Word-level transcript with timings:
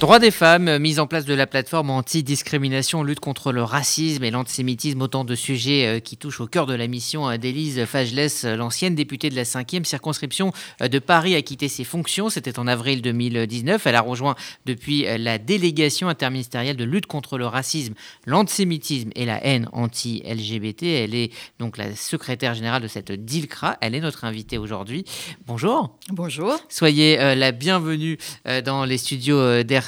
Droits 0.00 0.20
des 0.20 0.30
femmes, 0.30 0.78
mise 0.78 1.00
en 1.00 1.08
place 1.08 1.24
de 1.24 1.34
la 1.34 1.48
plateforme 1.48 1.90
anti-discrimination, 1.90 3.02
lutte 3.02 3.18
contre 3.18 3.50
le 3.50 3.64
racisme 3.64 4.22
et 4.22 4.30
l'antisémitisme, 4.30 5.02
autant 5.02 5.24
de 5.24 5.34
sujets 5.34 5.88
euh, 5.88 5.98
qui 5.98 6.16
touchent 6.16 6.40
au 6.40 6.46
cœur 6.46 6.66
de 6.66 6.74
la 6.74 6.86
mission 6.86 7.36
d'Élise 7.36 7.84
Fagelès, 7.84 8.44
l'ancienne 8.44 8.94
députée 8.94 9.28
de 9.28 9.34
la 9.34 9.42
5e 9.42 9.82
circonscription 9.82 10.52
euh, 10.82 10.86
de 10.86 11.00
Paris, 11.00 11.34
a 11.34 11.42
quitté 11.42 11.66
ses 11.66 11.82
fonctions. 11.82 12.30
C'était 12.30 12.60
en 12.60 12.68
avril 12.68 13.02
2019. 13.02 13.88
Elle 13.88 13.96
a 13.96 14.00
rejoint 14.00 14.36
depuis 14.66 15.04
euh, 15.04 15.18
la 15.18 15.38
délégation 15.38 16.06
interministérielle 16.06 16.76
de 16.76 16.84
lutte 16.84 17.06
contre 17.06 17.36
le 17.36 17.46
racisme, 17.48 17.94
l'antisémitisme 18.24 19.10
et 19.16 19.26
la 19.26 19.44
haine 19.44 19.68
anti-LGBT. 19.72 20.84
Elle 20.84 21.16
est 21.16 21.32
donc 21.58 21.76
la 21.76 21.96
secrétaire 21.96 22.54
générale 22.54 22.82
de 22.82 22.88
cette 22.88 23.10
DILCRA. 23.10 23.78
Elle 23.80 23.96
est 23.96 24.00
notre 24.00 24.24
invitée 24.24 24.58
aujourd'hui. 24.58 25.04
Bonjour. 25.48 25.98
Bonjour. 26.10 26.56
Soyez 26.68 27.16
la 27.16 27.50
bienvenue 27.50 28.16
dans 28.64 28.84
les 28.84 28.98
studios 28.98 29.64
d'Air 29.64 29.87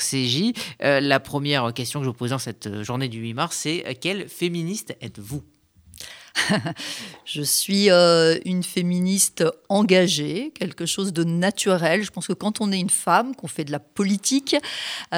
Euh, 0.83 1.01
la 1.01 1.21
première 1.21 1.73
question 1.75 2.01
que 2.01 2.05
je 2.05 2.11
vous 2.11 2.17
pose 2.17 2.31
dans 2.31 2.39
cette 2.39 2.67
euh, 2.67 2.85
journée 2.85 3.09
du 3.09 3.19
8 3.19 3.35
mars, 3.35 3.57
c'est 3.61 3.85
euh, 3.87 3.93
quelle 3.99 4.29
féministe 4.29 4.97
êtes-vous? 5.01 5.43
Je 7.25 7.43
suis 7.43 7.91
une 7.91 8.63
féministe 8.63 9.45
engagée, 9.69 10.53
quelque 10.55 10.87
chose 10.87 11.13
de 11.13 11.25
naturel. 11.25 12.03
Je 12.03 12.11
pense 12.11 12.29
que 12.29 12.33
quand 12.33 12.61
on 12.61 12.71
est 12.73 12.79
une 12.79 12.89
femme, 12.91 13.35
qu'on 13.35 13.49
fait 13.49 13.65
de 13.65 13.73
la 13.73 13.81
politique, 13.81 14.57
il 15.13 15.17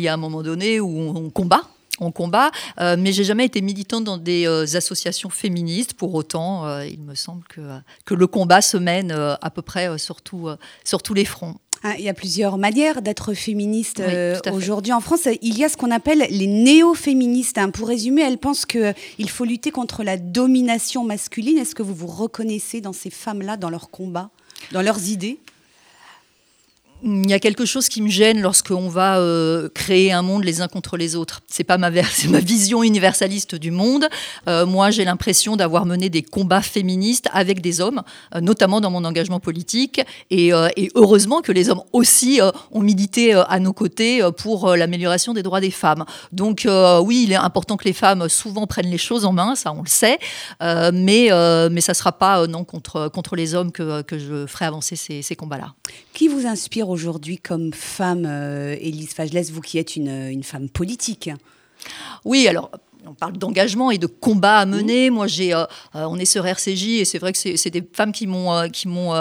y 0.00 0.08
a 0.08 0.12
un 0.12 0.16
moment 0.18 0.42
donné 0.42 0.80
où 0.80 1.16
on, 1.16 1.30
combat. 1.30 1.62
On 1.98 2.12
combat, 2.12 2.50
mais 2.78 3.12
j'ai 3.12 3.24
jamais 3.24 3.46
été 3.46 3.62
militante 3.62 4.04
dans 4.04 4.18
des 4.18 4.46
associations 4.76 5.30
féministes. 5.30 5.94
Pour 5.94 6.14
autant, 6.14 6.80
il 6.82 7.00
me 7.00 7.14
semble 7.14 7.42
que, 7.48 7.60
que 8.04 8.14
le 8.14 8.26
combat 8.26 8.60
se 8.60 8.76
mène 8.76 9.10
à 9.10 9.50
peu 9.50 9.62
près 9.62 9.96
sur 9.98 10.20
tous 10.22 11.14
les 11.14 11.24
fronts. 11.24 11.56
Hein, 11.84 11.94
il 11.98 12.04
y 12.04 12.08
a 12.08 12.14
plusieurs 12.14 12.58
manières 12.58 13.02
d'être 13.02 13.34
féministe 13.34 14.00
euh, 14.00 14.38
aujourd'hui 14.52 14.92
en 14.92 15.00
France. 15.00 15.28
Il 15.42 15.56
y 15.56 15.64
a 15.64 15.68
ce 15.68 15.76
qu'on 15.76 15.90
appelle 15.90 16.26
les 16.30 16.46
néo-féministes. 16.46 17.58
Hein. 17.58 17.70
Pour 17.70 17.88
résumer, 17.88 18.22
elles 18.22 18.38
pensent 18.38 18.66
qu'il 18.66 19.30
faut 19.30 19.44
lutter 19.44 19.70
contre 19.70 20.02
la 20.02 20.16
domination 20.16 21.04
masculine. 21.04 21.58
Est-ce 21.58 21.74
que 21.74 21.82
vous 21.82 21.94
vous 21.94 22.08
reconnaissez 22.08 22.80
dans 22.80 22.92
ces 22.92 23.10
femmes-là, 23.10 23.56
dans 23.56 23.70
leur 23.70 23.90
combat, 23.90 24.30
dans 24.72 24.82
leurs 24.82 25.08
idées? 25.08 25.38
Il 27.02 27.30
y 27.30 27.32
a 27.32 27.38
quelque 27.38 27.64
chose 27.64 27.88
qui 27.88 28.02
me 28.02 28.08
gêne 28.08 28.40
lorsqu'on 28.40 28.88
va 28.88 29.18
euh, 29.18 29.68
créer 29.72 30.12
un 30.12 30.22
monde 30.22 30.44
les 30.44 30.60
uns 30.60 30.68
contre 30.68 30.96
les 30.96 31.14
autres. 31.14 31.40
C'est 31.46 31.64
pas 31.64 31.78
ma, 31.78 31.90
vision 31.90 32.82
universaliste 32.82 33.54
du 33.54 33.70
monde. 33.70 34.06
Euh, 34.48 34.66
moi, 34.66 34.90
j'ai 34.90 35.04
l'impression 35.04 35.56
d'avoir 35.56 35.86
mené 35.86 36.10
des 36.10 36.22
combats 36.22 36.62
féministes 36.62 37.28
avec 37.32 37.60
des 37.60 37.80
hommes, 37.80 38.02
euh, 38.34 38.40
notamment 38.40 38.80
dans 38.80 38.90
mon 38.90 39.04
engagement 39.04 39.40
politique. 39.40 40.00
Et, 40.30 40.50
heureusement 40.94 41.40
que 41.40 41.52
les 41.52 41.70
hommes 41.70 41.82
aussi 41.92 42.40
ont 42.70 42.80
milité 42.80 43.34
à 43.34 43.58
nos 43.60 43.72
côtés 43.72 44.26
pour 44.38 44.74
l'amélioration 44.74 45.34
des 45.34 45.42
droits 45.42 45.60
des 45.60 45.70
femmes. 45.70 46.04
Donc 46.32 46.66
oui, 47.02 47.24
il 47.26 47.32
est 47.32 47.36
important 47.36 47.76
que 47.76 47.84
les 47.84 47.92
femmes 47.92 48.28
souvent 48.28 48.66
prennent 48.66 48.90
les 48.90 48.98
choses 48.98 49.24
en 49.24 49.32
main, 49.32 49.54
ça 49.54 49.72
on 49.72 49.82
le 49.82 49.88
sait. 49.88 50.18
mais 50.60 51.28
mais 51.70 51.80
ça 51.80 51.94
sera 51.94 52.12
pas 52.12 52.46
non 52.46 52.64
contre 52.64 53.36
les 53.36 53.54
hommes 53.54 53.72
que, 53.72 54.02
je 54.10 54.46
ferai 54.46 54.64
avancer 54.64 54.96
ces 54.96 55.36
combats-là. 55.36 55.74
Qui 56.18 56.26
vous 56.26 56.48
inspire 56.48 56.88
aujourd'hui 56.88 57.38
comme 57.38 57.72
femme, 57.72 58.26
euh, 58.26 58.74
Élise 58.80 59.10
Fagelès, 59.10 59.52
vous 59.52 59.60
qui 59.60 59.78
êtes 59.78 59.94
une, 59.94 60.42
femme 60.42 60.68
politique 60.68 61.30
Oui, 62.24 62.48
alors 62.48 62.72
on 63.06 63.14
parle 63.14 63.34
d'engagement 63.34 63.92
et 63.92 63.98
de 63.98 64.08
combat 64.08 64.58
à 64.58 64.66
mener. 64.66 65.10
Moi, 65.10 65.28
j'ai, 65.28 65.54
euh, 65.54 65.62
euh, 65.94 66.08
on 66.10 66.18
est 66.18 66.24
sur 66.24 66.44
RCJ 66.44 66.88
et 66.88 67.04
c'est 67.04 67.20
vrai 67.20 67.32
que 67.32 67.38
c'est, 67.38 67.70
des 67.70 67.88
femmes 67.92 68.10
qui 68.10 68.26
m'ont, 68.26 68.68
qui 68.68 68.88
m'ont 68.88 69.14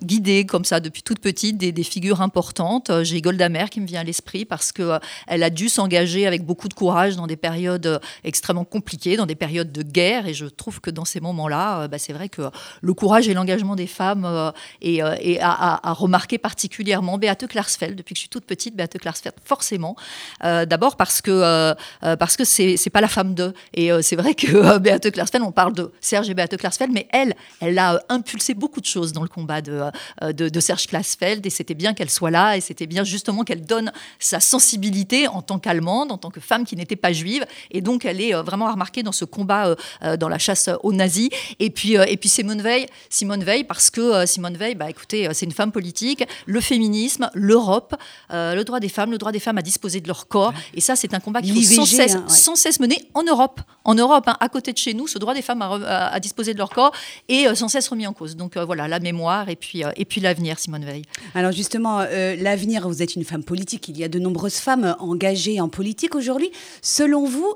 guidée 0.00 0.46
comme 0.46 0.64
ça 0.64 0.80
depuis 0.80 1.02
toute 1.02 1.20
petite 1.20 1.56
des, 1.58 1.82
figures 1.82 2.22
importantes. 2.22 2.90
Euh, 2.90 3.04
j'ai 3.04 3.20
Golda 3.20 3.48
Meir 3.48 3.68
qui 3.68 3.80
me 3.80 3.86
vient 3.86 4.00
à 4.00 4.04
l'esprit 4.04 4.44
parce 4.44 4.72
que 4.72 4.82
euh, 4.82 4.98
elle 5.26 5.42
a 5.42 5.50
dû 5.50 5.68
s'engager 5.68 6.26
avec 6.26 6.44
beaucoup 6.44 6.68
de 6.68 6.74
courage 6.74 7.16
dans 7.16 7.26
des 7.26 7.36
périodes 7.36 7.86
euh, 7.86 7.98
extrêmement 8.24 8.64
compliquées, 8.64 9.16
dans 9.16 9.26
des 9.26 9.34
périodes 9.34 9.72
de 9.72 9.82
guerre. 9.82 10.26
Et 10.26 10.34
je 10.34 10.46
trouve 10.46 10.80
que 10.80 10.90
dans 10.90 11.04
ces 11.04 11.20
moments-là, 11.20 11.88
bah, 11.88 11.98
c'est 11.98 12.12
vrai 12.12 12.28
que 12.28 12.42
le 12.80 12.94
courage 12.94 13.28
et 13.28 13.34
l'engagement 13.34 13.76
des 13.76 13.86
femmes 13.86 14.52
est, 14.80 15.00
à, 15.40 15.92
remarquer 15.92 16.38
particulièrement. 16.38 17.18
Beate 17.18 17.46
Klarsfeld, 17.46 17.96
depuis 17.96 18.14
que 18.14 18.18
je 18.18 18.22
suis 18.22 18.28
toute 18.28 18.44
petite, 18.44 18.76
Beate 18.76 18.98
Klarsfeld, 18.98 19.34
forcément. 19.44 19.96
D'abord 20.42 20.96
parce 20.96 21.20
que 21.20 21.74
parce 22.00 22.36
que 22.36 22.44
c'est 22.44 22.90
pas 22.90 23.00
la 23.00 23.08
femme 23.08 23.34
d'eux. 23.34 23.52
Et 23.74 23.90
c'est 24.02 24.16
vrai 24.16 24.34
que 24.34 24.78
Beate 24.78 25.10
Klarsfeld, 25.10 25.44
on 25.44 25.52
parle 25.52 25.74
de 25.74 25.92
Serge 26.00 26.30
et 26.30 26.34
Beate 26.34 26.56
Klarsfeld, 26.56 26.92
mais 26.92 27.08
elle, 27.12 27.34
elle 27.60 27.78
a 27.78 28.00
impulsé 28.08 28.54
beaucoup 28.54 28.80
de 28.80 28.86
choses 28.86 29.12
dans 29.12 29.22
le 29.22 29.28
combat 29.28 29.60
de, 29.60 29.81
euh, 30.22 30.32
de, 30.32 30.60
Serge 30.60 30.86
Klaasfeld 30.86 31.44
et 31.44 31.50
c'était 31.50 31.74
bien 31.74 31.94
qu'elle 31.94 32.10
soit 32.10 32.30
là 32.30 32.56
et 32.56 32.60
c'était 32.60 32.86
bien 32.86 33.04
justement 33.04 33.42
qu'elle 33.42 33.64
donne 33.64 33.92
sa 34.18 34.38
sensibilité 34.38 35.26
en 35.26 35.42
tant 35.42 35.58
qu'allemande, 35.58 36.12
en 36.12 36.18
tant 36.18 36.30
que 36.30 36.40
femme 36.40 36.64
qui 36.64 36.76
n'était 36.76 36.96
pas 36.96 37.12
juive 37.12 37.44
et 37.70 37.80
donc 37.80 38.04
elle 38.04 38.20
est 38.20 38.34
euh, 38.34 38.42
vraiment 38.42 38.70
remarquée 38.70 39.02
dans 39.02 39.12
ce 39.12 39.24
combat 39.24 39.74
euh, 40.02 40.16
dans 40.16 40.28
la 40.28 40.38
chasse 40.38 40.70
aux 40.82 40.92
nazis. 40.92 41.30
Et 41.58 41.70
puis 41.70 41.94
et 41.94 42.16
puis 42.16 42.28
Simone 42.28 42.62
Veil, 42.62 42.86
Simone 43.10 43.42
Veil 43.42 43.64
parce 43.64 43.90
que 43.90 44.26
Simone 44.26 44.56
Veil, 44.56 44.74
bah 44.74 44.88
écoutez, 44.88 45.28
c'est 45.32 45.46
une 45.46 45.52
femme 45.52 45.72
politique, 45.72 46.24
le 46.46 46.60
féminisme, 46.60 47.30
l'Europe, 47.34 47.94
le 48.30 48.62
droit 48.62 48.80
des 48.80 48.88
femmes, 48.88 49.10
le 49.10 49.18
droit 49.18 49.32
des 49.32 49.40
femmes 49.40 49.58
à 49.58 49.62
disposer 49.62 50.00
de 50.00 50.08
leur 50.08 50.28
corps 50.28 50.52
et 50.74 50.80
ça 50.80 50.96
c'est 50.96 51.14
un 51.14 51.20
combat 51.20 51.42
qui 51.42 51.64
faut 51.64 51.74
sans 51.74 51.86
cesse, 51.86 52.14
hein, 52.14 52.24
sans 52.28 52.56
cesse 52.56 52.80
mener 52.80 52.98
en 53.14 53.22
Europe, 53.22 53.60
en 53.84 53.94
Europe, 53.94 54.28
hein, 54.28 54.36
à 54.40 54.48
côté 54.48 54.72
de 54.72 54.78
chez 54.78 54.94
nous, 54.94 55.06
ce 55.06 55.18
droit 55.18 55.34
des 55.34 55.42
femmes 55.42 55.62
à, 55.62 56.08
à, 56.08 56.20
disposer 56.20 56.52
de 56.52 56.58
leur 56.58 56.70
corps 56.70 56.92
est 57.28 57.54
sans 57.54 57.68
cesse 57.68 57.88
remis 57.88 58.06
en 58.06 58.12
cause. 58.12 58.36
Donc 58.36 58.56
voilà, 58.56 58.88
la 58.88 59.00
mémoire 59.00 59.48
et 59.48 59.56
puis 59.56 59.71
euh, 59.76 59.90
et 59.96 60.04
puis 60.04 60.20
l'avenir, 60.20 60.58
Simone 60.58 60.84
Veil. 60.84 61.02
Alors 61.34 61.52
justement, 61.52 62.00
euh, 62.00 62.36
l'avenir, 62.36 62.88
vous 62.88 63.02
êtes 63.02 63.16
une 63.16 63.24
femme 63.24 63.44
politique, 63.44 63.88
il 63.88 63.98
y 63.98 64.04
a 64.04 64.08
de 64.08 64.18
nombreuses 64.18 64.56
femmes 64.56 64.96
engagées 64.98 65.60
en 65.60 65.68
politique 65.68 66.14
aujourd'hui. 66.14 66.50
Selon 66.82 67.24
vous, 67.26 67.54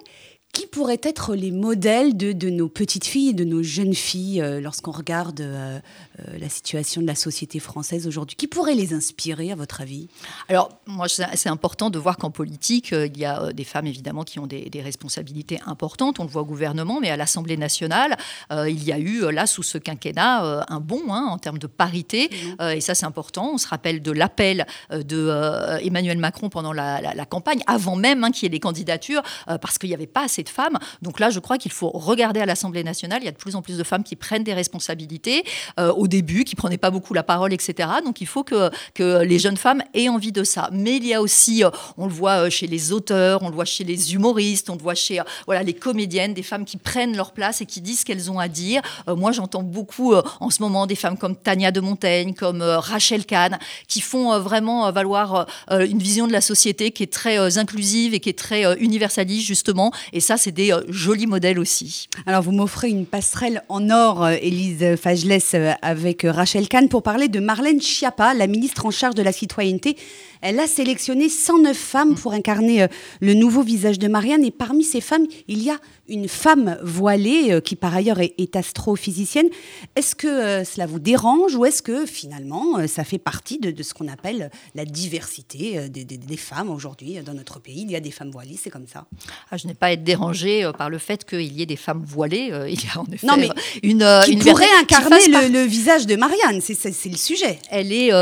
qui 0.56 0.66
pourraient 0.66 1.00
être 1.02 1.34
les 1.34 1.50
modèles 1.50 2.16
de, 2.16 2.48
nos 2.48 2.70
petites 2.70 3.04
filles, 3.04 3.34
de 3.34 3.44
nos 3.44 3.62
jeunes 3.62 3.92
filles, 3.92 4.40
euh, 4.40 4.58
lorsqu'on 4.58 4.90
regarde 4.90 5.42
euh, 5.42 5.78
euh, 6.20 6.38
la 6.38 6.48
situation 6.48 7.02
de 7.02 7.06
la 7.06 7.14
société 7.14 7.58
française 7.58 8.06
aujourd'hui 8.06 8.36
Qui 8.36 8.46
pourrait 8.46 8.74
les 8.74 8.94
inspirer, 8.94 9.52
à 9.52 9.54
votre 9.54 9.80
avis? 9.80 10.08
Alors, 10.48 10.70
moi, 10.86 11.06
c'est 11.08 11.48
important 11.48 11.90
de 11.90 11.98
voir 11.98 12.16
qu'en 12.16 12.30
politique, 12.30 12.92
il 12.92 13.18
y 13.18 13.24
a 13.24 13.52
des 13.52 13.64
femmes, 13.64 13.86
évidemment, 13.86 14.24
qui 14.24 14.38
ont 14.38 14.46
des, 14.46 14.70
responsabilités 14.82 15.58
importantes. 15.66 16.20
On 16.20 16.24
le 16.24 16.30
voit 16.30 16.42
au 16.42 16.46
gouvernement, 16.46 17.00
mais 17.00 17.10
à 17.10 17.16
l'Assemblée 17.16 17.56
nationale, 17.56 18.16
il 18.50 18.84
y 18.84 18.92
a 18.92 18.98
eu, 18.98 19.30
là, 19.32 19.46
sous 19.46 19.62
ce 19.62 19.78
quinquennat, 19.78 20.66
un 20.68 20.80
bond 20.80 21.02
hein, 21.10 21.26
en 21.30 21.38
termes 21.38 21.58
de 21.58 21.66
parité. 21.66 22.30
Mmh. 22.30 22.62
et 22.76 22.80
ça, 22.80 22.94
c'est 22.94 23.06
important. 23.06 23.52
On 23.54 23.58
se 23.58 23.66
rappelle 23.66 24.02
de 24.02 24.12
l'appel 24.12 24.66
de 24.90 25.80
Emmanuel 25.82 26.18
Macron 26.18 26.50
pendant 26.50 26.72
la, 26.72 27.26
campagne, 27.26 27.62
avant 27.66 27.96
même 27.96 28.22
hein, 28.22 28.30
qu'il 28.30 28.44
y 28.44 28.46
ait 28.46 28.50
des 28.50 28.60
candidatures, 28.60 29.22
parce 29.46 29.78
qu'il 29.78 29.88
n'y 29.88 29.94
avait 29.94 30.06
pas 30.06 30.24
assez 30.24 30.44
femmes. 30.48 30.78
Donc 31.02 31.20
là, 31.20 31.30
je 31.30 31.40
crois 31.40 31.58
qu'il 31.58 31.72
faut 31.72 31.90
regarder 31.90 32.40
à 32.40 32.46
l'Assemblée 32.46 32.84
nationale. 32.84 33.22
Il 33.22 33.26
y 33.26 33.28
a 33.28 33.32
de 33.32 33.36
plus 33.36 33.56
en 33.56 33.62
plus 33.62 33.78
de 33.78 33.84
femmes 33.84 34.04
qui 34.04 34.16
prennent 34.16 34.44
des 34.44 34.54
responsabilités 34.54 35.44
euh, 35.78 35.92
au 36.06 36.08
début, 36.08 36.44
qui 36.44 36.56
prenaient 36.56 36.78
pas 36.78 36.90
beaucoup 36.90 37.14
la 37.14 37.22
parole, 37.22 37.52
etc. 37.52 37.88
Donc 38.04 38.20
il 38.20 38.26
faut 38.26 38.44
que, 38.44 38.70
que 38.94 39.22
les 39.22 39.38
jeunes 39.38 39.56
femmes 39.56 39.82
aient 39.94 40.08
envie 40.08 40.32
de 40.32 40.44
ça. 40.44 40.68
Mais 40.72 40.96
il 40.96 41.06
y 41.06 41.14
a 41.14 41.20
aussi, 41.20 41.64
euh, 41.64 41.70
on 41.98 42.06
le 42.06 42.12
voit 42.12 42.46
euh, 42.46 42.50
chez 42.50 42.66
les 42.66 42.92
auteurs, 42.92 43.42
on 43.42 43.48
le 43.48 43.54
voit 43.54 43.64
chez 43.64 43.84
les 43.84 44.14
humoristes, 44.14 44.70
on 44.70 44.76
le 44.76 44.82
voit 44.82 44.94
chez 44.94 45.20
voilà 45.46 45.62
les 45.62 45.74
comédiennes, 45.74 46.34
des 46.34 46.42
femmes 46.42 46.64
qui 46.64 46.76
prennent 46.76 47.16
leur 47.16 47.32
place 47.32 47.60
et 47.60 47.66
qui 47.66 47.80
disent 47.80 48.00
ce 48.00 48.04
qu'elles 48.04 48.30
ont 48.30 48.38
à 48.38 48.48
dire. 48.48 48.82
moi, 49.06 49.32
j'entends 49.32 49.62
beaucoup 49.62 50.14
en 50.14 50.50
ce 50.50 50.62
moment 50.62 50.86
des 50.86 50.94
femmes 50.94 51.18
comme 51.18 51.36
Tania 51.36 51.70
de 51.70 51.80
Montaigne, 51.80 52.34
comme 52.34 52.62
Rachel 52.62 53.26
Kahn, 53.26 53.58
qui 53.88 54.00
font 54.00 54.38
vraiment 54.38 54.90
valoir 54.92 55.46
une 55.70 55.98
vision 55.98 56.26
de 56.26 56.32
la 56.32 56.40
société 56.40 56.90
qui 56.90 57.02
est 57.02 57.12
très 57.12 57.58
inclusive 57.58 58.14
et 58.14 58.20
qui 58.20 58.28
est 58.28 58.38
très 58.38 58.78
universaliste 58.78 59.46
justement. 59.46 59.92
Et 60.12 60.20
ça, 60.20 60.36
c'est 60.36 60.52
des 60.52 60.72
euh, 60.72 60.82
jolis 60.88 61.26
modèles 61.26 61.58
aussi. 61.58 62.08
Alors, 62.26 62.42
vous 62.42 62.52
m'offrez 62.52 62.88
une 62.88 63.06
passerelle 63.06 63.62
en 63.68 63.90
or, 63.90 64.24
euh, 64.24 64.34
Élise 64.40 64.96
Fagelès, 64.96 65.54
euh, 65.54 65.72
avec 65.96 66.26
Rachel 66.28 66.68
Kahn, 66.68 66.88
pour 66.88 67.02
parler 67.02 67.28
de 67.28 67.40
Marlène 67.40 67.80
Schiappa, 67.80 68.34
la 68.34 68.46
ministre 68.46 68.84
en 68.84 68.90
charge 68.90 69.14
de 69.14 69.22
la 69.22 69.32
citoyenneté. 69.32 69.96
Elle 70.42 70.60
a 70.60 70.66
sélectionné 70.66 71.28
109 71.28 71.76
femmes 71.76 72.14
pour 72.14 72.32
incarner 72.32 72.86
le 73.20 73.34
nouveau 73.34 73.62
visage 73.62 73.98
de 73.98 74.06
Marianne. 74.06 74.44
Et 74.44 74.50
parmi 74.50 74.84
ces 74.84 75.00
femmes, 75.00 75.26
il 75.48 75.62
y 75.62 75.70
a 75.70 75.78
une 76.08 76.28
femme 76.28 76.78
voilée 76.82 77.60
qui 77.64 77.74
par 77.74 77.94
ailleurs 77.94 78.20
est, 78.20 78.54
astrophysicienne. 78.54 79.48
Est-ce 79.96 80.14
que 80.14 80.62
cela 80.62 80.86
vous 80.86 81.00
dérange 81.00 81.56
ou 81.56 81.64
est-ce 81.64 81.82
que 81.82 82.06
finalement 82.06 82.86
ça 82.86 83.02
fait 83.02 83.18
partie 83.18 83.58
de, 83.58 83.82
ce 83.82 83.92
qu'on 83.94 84.08
appelle 84.08 84.50
la 84.74 84.84
diversité 84.84 85.88
des, 85.88 86.36
femmes 86.36 86.70
aujourd'hui 86.70 87.14
dans 87.24 87.34
notre 87.34 87.58
pays? 87.58 87.82
Il 87.82 87.90
y 87.90 87.96
a 87.96 88.00
des 88.00 88.10
femmes 88.10 88.30
voilées, 88.30 88.58
c'est 88.62 88.70
comme 88.70 88.86
ça. 88.86 89.06
Ah, 89.50 89.56
je 89.56 89.66
n'ai 89.66 89.74
pas 89.74 89.86
à 89.86 89.92
être 89.92 90.04
dérangée 90.04 90.16
dérangé 90.16 90.70
par 90.76 90.90
le 90.90 90.98
fait 90.98 91.24
qu'il 91.24 91.52
y 91.52 91.62
ait 91.62 91.66
des 91.66 91.76
femmes 91.76 92.04
voilées. 92.06 92.52
il 92.68 92.84
y 92.84 92.88
a 92.94 93.00
en 93.00 93.06
effet 93.06 93.26
non, 93.26 93.36
mais 93.36 93.48
une. 93.82 94.06
Qui 94.24 94.32
une 94.32 94.40
pourrait 94.40 94.64
incarner 94.80 95.26
le, 95.48 95.64
visage 95.64 95.85
de 95.86 96.16
Marianne, 96.16 96.60
c'est 96.60 97.08
le 97.08 97.16
sujet. 97.16 97.60
Elle 97.70 97.92
est, 97.92 98.12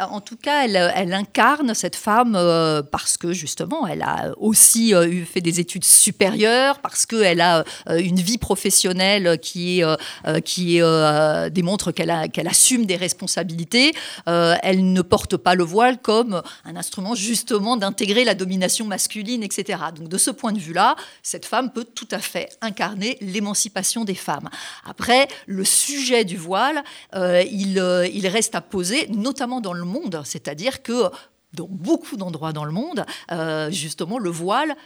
en 0.00 0.20
tout 0.20 0.36
cas, 0.36 0.64
elle, 0.64 1.12
incarne 1.12 1.72
cette 1.72 1.94
femme 1.94 2.32
parce 2.90 3.16
que 3.16 3.32
justement, 3.32 3.86
elle 3.86 4.02
a 4.02 4.32
aussi 4.38 4.92
fait 5.32 5.40
des 5.40 5.60
études 5.60 5.84
supérieures, 5.84 6.80
parce 6.80 7.06
qu'elle 7.06 7.40
a 7.40 7.64
une 7.88 8.18
vie 8.18 8.38
professionnelle 8.38 9.38
qui, 9.40 9.82
est, 9.82 10.42
qui 10.42 10.80
démontre 11.52 11.92
qu'elle 11.92 12.48
assume 12.48 12.86
des 12.86 12.96
responsabilités. 12.96 13.92
elle 14.26 14.92
ne 14.92 15.02
porte 15.02 15.36
pas 15.36 15.54
le 15.54 15.62
voile 15.62 15.98
comme 15.98 16.42
un 16.64 16.74
instrument 16.74 17.14
justement 17.14 17.76
d'intégrer 17.76 18.24
la 18.24 18.34
domination 18.34 18.84
masculine, 18.84 19.44
etc. 19.44 19.78
Donc 19.94 20.08
de 20.08 20.18
ce 20.18 20.32
point 20.32 20.52
de 20.52 20.58
vue-là, 20.58 20.96
cette 21.22 21.46
femme 21.46 21.70
peut 21.72 21.84
tout 21.84 22.08
à 22.10 22.18
fait 22.18 22.48
incarner 22.62 23.16
l'émancipation 23.20 24.04
des 24.04 24.16
femmes. 24.16 24.48
Après, 24.84 25.28
le 25.46 25.64
sujet 25.64 26.24
du 26.24 26.36
voile, 26.36 26.78
euh, 26.78 26.80
il, 27.14 27.78
euh, 27.78 28.06
il 28.06 28.26
reste 28.26 28.54
à 28.54 28.60
poser, 28.60 29.08
notamment 29.08 29.60
dans 29.60 29.72
le 29.72 29.84
monde, 29.84 30.22
c'est-à-dire 30.24 30.82
que 30.82 31.10
dans 31.52 31.68
beaucoup 31.68 32.16
d'endroits 32.16 32.52
dans 32.52 32.64
le 32.64 32.72
monde, 32.72 33.04
euh, 33.32 33.70
justement, 33.70 34.18
le 34.18 34.30
voile 34.30 34.76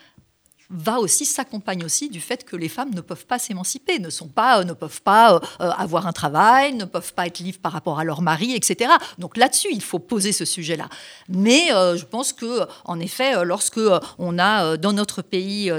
va 0.70 1.00
aussi 1.00 1.24
s'accompagne 1.24 1.84
aussi 1.84 2.08
du 2.08 2.20
fait 2.20 2.44
que 2.44 2.56
les 2.56 2.68
femmes 2.68 2.94
ne 2.94 3.00
peuvent 3.00 3.26
pas 3.26 3.38
s'émanciper, 3.38 3.98
ne 3.98 4.10
sont 4.10 4.28
pas, 4.28 4.60
euh, 4.60 4.64
ne 4.64 4.72
peuvent 4.72 5.02
pas 5.02 5.34
euh, 5.34 5.40
euh, 5.60 5.70
avoir 5.70 6.06
un 6.06 6.12
travail, 6.12 6.74
ne 6.74 6.84
peuvent 6.84 7.12
pas 7.12 7.26
être 7.26 7.40
libres 7.40 7.58
par 7.60 7.72
rapport 7.72 7.98
à 7.98 8.04
leur 8.04 8.22
mari, 8.22 8.54
etc. 8.54 8.92
Donc 9.18 9.36
là-dessus, 9.36 9.68
il 9.72 9.82
faut 9.82 9.98
poser 9.98 10.32
ce 10.32 10.44
sujet-là. 10.44 10.88
Mais 11.28 11.68
je 11.70 12.04
pense 12.04 12.32
que, 12.32 12.66
en 12.84 13.00
effet, 13.00 13.44
lorsque 13.44 13.80
on 14.18 14.38
a 14.38 14.76
dans 14.76 14.92
notre 14.92 15.22
pays 15.22 15.72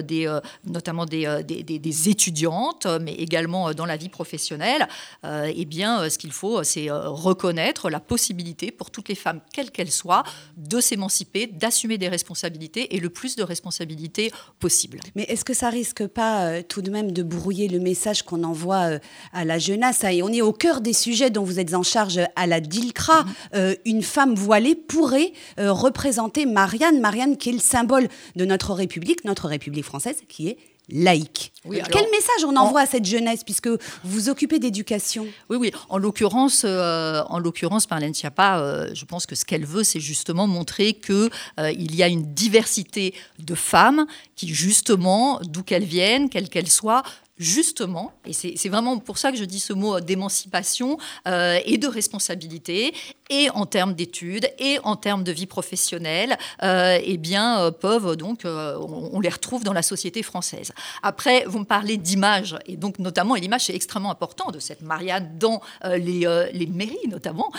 notamment 0.65 1.05
des, 1.05 1.43
des, 1.43 1.63
des, 1.63 2.09
étudiantes, 2.09 2.87
mais 3.01 3.13
également 3.13 3.73
dans 3.73 3.85
la 3.85 3.97
vie 3.97 4.09
professionnelle, 4.09 4.87
eh 5.23 5.65
bien, 5.65 6.09
ce 6.09 6.17
qu'il 6.17 6.31
faut, 6.31 6.63
c'est 6.63 6.89
reconnaître 6.89 7.89
la 7.89 7.99
possibilité 7.99 8.71
pour 8.71 8.91
toutes 8.91 9.09
les 9.09 9.15
femmes, 9.15 9.41
quelles 9.53 9.71
qu'elles 9.71 9.91
soient, 9.91 10.23
de 10.57 10.79
s'émanciper, 10.81 11.47
d'assumer 11.47 11.97
des 11.97 12.07
responsabilités 12.07 12.95
et 12.95 12.99
le 12.99 13.09
plus 13.09 13.35
de 13.35 13.43
responsabilités 13.43 14.31
possible. 14.59 14.80
Mais 15.15 15.23
est-ce 15.23 15.45
que 15.45 15.53
ça 15.53 15.69
risque 15.69 16.05
pas 16.07 16.45
euh, 16.45 16.61
tout 16.67 16.81
de 16.81 16.91
même 16.91 17.11
de 17.11 17.23
brouiller 17.23 17.67
le 17.67 17.79
message 17.79 18.23
qu'on 18.23 18.43
envoie 18.43 18.91
euh, 18.91 18.99
à 19.33 19.45
la 19.45 19.59
jeunesse? 19.59 20.03
Et 20.03 20.23
on 20.23 20.29
est 20.29 20.41
au 20.41 20.53
cœur 20.53 20.81
des 20.81 20.93
sujets 20.93 21.29
dont 21.29 21.43
vous 21.43 21.59
êtes 21.59 21.73
en 21.73 21.83
charge 21.83 22.19
à 22.35 22.47
la 22.47 22.59
DILCRA. 22.59 23.23
Mhm. 23.23 23.31
Euh, 23.55 23.75
une 23.85 24.03
femme 24.03 24.35
voilée 24.35 24.75
pourrait 24.75 25.33
représenter 25.57 26.45
Marianne, 26.45 26.99
Marianne 26.99 27.37
qui 27.37 27.49
est 27.49 27.53
le 27.53 27.59
symbole 27.59 28.07
de 28.35 28.45
notre 28.45 28.73
République, 28.73 29.25
notre 29.25 29.47
République 29.47 29.85
française, 29.85 30.17
qui 30.27 30.49
est 30.49 30.57
laïque. 30.89 31.53
Quel 31.63 32.09
message 32.11 32.45
on 32.45 32.55
envoie 32.55 32.81
à 32.81 32.85
cette 32.85 33.05
jeunesse 33.05 33.43
puisque 33.43 33.69
vous 34.03 34.29
occupez 34.29 34.59
d'éducation? 34.59 35.27
Oui, 35.49 35.57
oui. 35.57 35.71
En 35.89 35.97
l'occurrence, 35.97 36.65
en 36.65 37.39
l'occurrence, 37.39 37.89
Marlène 37.89 38.13
Schiappa, 38.13 38.87
je 38.93 39.05
pense 39.05 39.25
que 39.25 39.35
ce 39.35 39.45
qu'elle 39.45 39.65
veut, 39.65 39.83
c'est 39.83 39.99
justement 39.99 40.47
montrer 40.47 40.93
que 40.93 41.29
il 41.59 41.95
y 41.95 42.03
a 42.03 42.07
une 42.07 42.33
diversité 42.33 43.13
de 43.39 43.55
femmes 43.55 44.05
qui, 44.35 44.47
justement, 44.53 45.39
d'où 45.43 45.63
qu'elles 45.63 45.85
viennent, 45.85 46.29
quelles 46.29 46.49
qu'elles 46.49 46.69
soient, 46.69 47.03
justement, 47.41 48.13
et 48.25 48.33
c'est 48.33 48.69
vraiment 48.69 48.99
pour 48.99 49.17
ça 49.17 49.31
que 49.31 49.37
je 49.37 49.45
dis 49.45 49.59
ce 49.59 49.73
mot 49.73 49.99
d'émancipation 49.99 50.97
euh, 51.27 51.59
et 51.65 51.79
de 51.79 51.87
responsabilité, 51.87 52.93
et 53.31 53.49
en 53.49 53.65
termes 53.65 53.95
d'études, 53.95 54.47
et 54.59 54.77
en 54.83 54.95
termes 54.95 55.23
de 55.23 55.31
vie 55.31 55.47
professionnelle, 55.47 56.37
euh, 56.61 56.99
eh 57.03 57.17
bien, 57.17 57.61
euh, 57.61 57.71
peuvent 57.71 58.15
donc, 58.15 58.41
on, 58.45 59.19
les 59.19 59.29
retrouve 59.29 59.63
dans 59.63 59.73
la 59.73 59.81
société 59.81 60.21
française. 60.21 60.71
Après, 61.01 61.45
vous 61.47 61.59
me 61.59 61.65
parlez 61.65 61.97
d'image, 61.97 62.57
et 62.67 62.77
donc 62.77 62.99
notamment, 62.99 63.35
l'image 63.35 63.65
c'est 63.65 63.75
extrêmement 63.75 64.11
important 64.11 64.51
de 64.51 64.59
cette 64.59 64.81
Marianne 64.81 65.31
dans 65.39 65.61
les, 65.83 66.49
les, 66.53 66.67
mairies 66.67 67.07
notamment. 67.07 67.51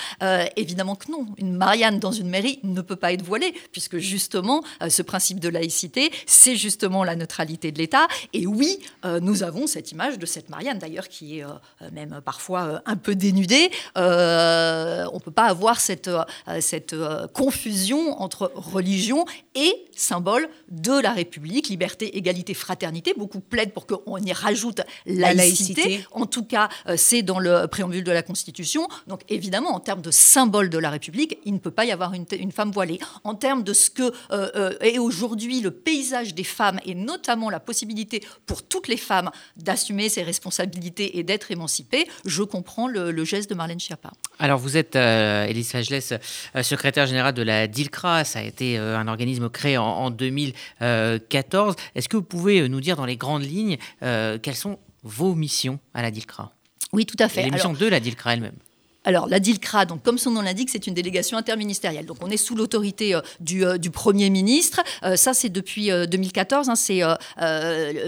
évidemment 0.56 0.94
que 0.94 1.10
non, 1.10 1.26
une 1.38 1.54
Marianne 1.54 1.98
dans 1.98 2.12
une 2.12 2.28
mairie 2.28 2.60
ne 2.62 2.80
peut 2.80 2.96
pas 2.96 3.12
être 3.12 3.22
voilée, 3.22 3.54
puisque 3.72 3.98
justement, 3.98 4.62
ce 4.88 5.02
principe 5.02 5.40
de 5.40 5.48
laïcité, 5.48 6.10
c'est 6.26 6.56
justement 6.56 7.04
la 7.04 7.16
neutralité 7.16 7.72
de 7.72 7.78
l'État, 7.78 8.06
et 8.32 8.46
oui, 8.46 8.78
nous 9.20 9.42
avons 9.42 9.66
cette 9.66 9.92
image 9.92 10.18
de 10.18 10.26
cette 10.26 10.48
Marianne, 10.48 10.78
d'ailleurs, 10.78 11.08
qui 11.08 11.38
est 11.38 11.44
euh, 11.44 11.88
même 11.92 12.20
parfois 12.24 12.62
euh, 12.62 12.78
un 12.86 12.96
peu 12.96 13.14
dénudée. 13.14 13.70
Euh, 13.96 15.04
on 15.12 15.16
ne 15.16 15.20
peut 15.20 15.30
pas 15.30 15.46
avoir 15.46 15.61
cette, 15.80 16.10
cette 16.60 16.94
confusion 17.32 18.20
entre 18.20 18.52
religion 18.54 19.24
et 19.54 19.72
symbole 19.94 20.48
de 20.70 20.98
la 20.98 21.12
République, 21.12 21.68
liberté, 21.68 22.16
égalité, 22.16 22.54
fraternité. 22.54 23.14
Beaucoup 23.16 23.40
plaident 23.40 23.72
pour 23.72 23.86
qu'on 23.86 24.18
y 24.18 24.32
rajoute 24.32 24.80
la 25.06 25.34
laïcité. 25.34 26.04
En 26.12 26.26
tout 26.26 26.44
cas, 26.44 26.68
c'est 26.96 27.22
dans 27.22 27.38
le 27.38 27.66
préambule 27.66 28.04
de 28.04 28.12
la 28.12 28.22
Constitution. 28.22 28.88
Donc 29.06 29.20
évidemment, 29.28 29.70
en 29.74 29.80
termes 29.80 30.02
de 30.02 30.10
symbole 30.10 30.70
de 30.70 30.78
la 30.78 30.90
République, 30.90 31.38
il 31.44 31.54
ne 31.54 31.58
peut 31.58 31.70
pas 31.70 31.84
y 31.84 31.92
avoir 31.92 32.14
une, 32.14 32.26
une 32.38 32.52
femme 32.52 32.70
voilée. 32.70 32.98
En 33.24 33.34
termes 33.34 33.62
de 33.62 33.72
ce 33.72 33.90
que 33.90 34.12
est 34.80 34.98
aujourd'hui 34.98 35.60
le 35.60 35.70
paysage 35.70 36.34
des 36.34 36.44
femmes, 36.44 36.80
et 36.84 36.94
notamment 36.94 37.50
la 37.50 37.60
possibilité 37.60 38.22
pour 38.46 38.62
toutes 38.62 38.88
les 38.88 38.96
femmes 38.96 39.30
d'assumer 39.56 40.08
ses 40.08 40.22
responsabilités 40.22 41.18
et 41.18 41.22
d'être 41.22 41.50
émancipée, 41.50 42.06
je 42.24 42.42
comprends 42.42 42.88
le, 42.88 43.24
geste 43.24 43.50
de 43.50 43.54
Marlène 43.54 43.78
Schiappa. 43.78 44.10
Alors 44.38 44.58
vous 44.58 44.76
êtes, 44.76 44.96
euh, 44.96 45.46
Élise 45.52 45.70
Fagelès, 45.70 46.12
euh, 46.12 46.62
secrétaire 46.62 47.06
générale 47.06 47.34
de 47.34 47.42
la 47.42 47.66
DILCRA, 47.66 48.24
ça 48.24 48.40
a 48.40 48.42
été 48.42 48.78
euh, 48.78 48.98
un 48.98 49.08
organisme 49.08 49.48
créé 49.48 49.78
en, 49.78 50.10
2014. 50.10 51.76
Est-ce 51.94 52.08
que 52.08 52.16
vous 52.16 52.22
pouvez 52.22 52.68
nous 52.68 52.80
dire 52.80 52.96
dans 52.96 53.06
les 53.06 53.16
grandes 53.16 53.44
lignes 53.44 53.78
quelles 54.00 54.56
sont 54.56 54.78
vos 55.02 55.34
missions 55.34 55.78
à 55.94 56.02
la 56.02 56.10
DILCRA? 56.10 56.52
Oui, 56.92 57.06
tout 57.06 57.16
à 57.18 57.28
fait. 57.28 57.44
les 57.44 57.50
missions 57.50 57.72
de 57.72 57.86
la 57.86 58.00
DILCRA 58.00 58.34
elle-même 58.34 58.56
alors, 59.04 59.28
la 59.28 59.40
DILCRA, 59.40 59.84
donc, 59.84 60.02
comme 60.02 60.18
son 60.18 60.30
nom 60.30 60.42
l'indique, 60.42 60.70
c'est 60.70 60.86
une 60.86 60.94
délégation 60.94 61.36
interministérielle. 61.36 62.06
Donc, 62.06 62.18
on 62.22 62.30
est 62.30 62.36
sous 62.36 62.54
l'autorité 62.54 63.14
euh, 63.14 63.20
euh, 63.52 63.78
du, 63.78 63.90
Premier 63.90 64.30
ministre. 64.30 64.80
Euh, 65.02 65.16
ça, 65.16 65.34
c'est 65.34 65.48
depuis 65.48 65.90
2014. 65.90 66.68
Hein, 66.68 66.76
c'est 66.76 67.02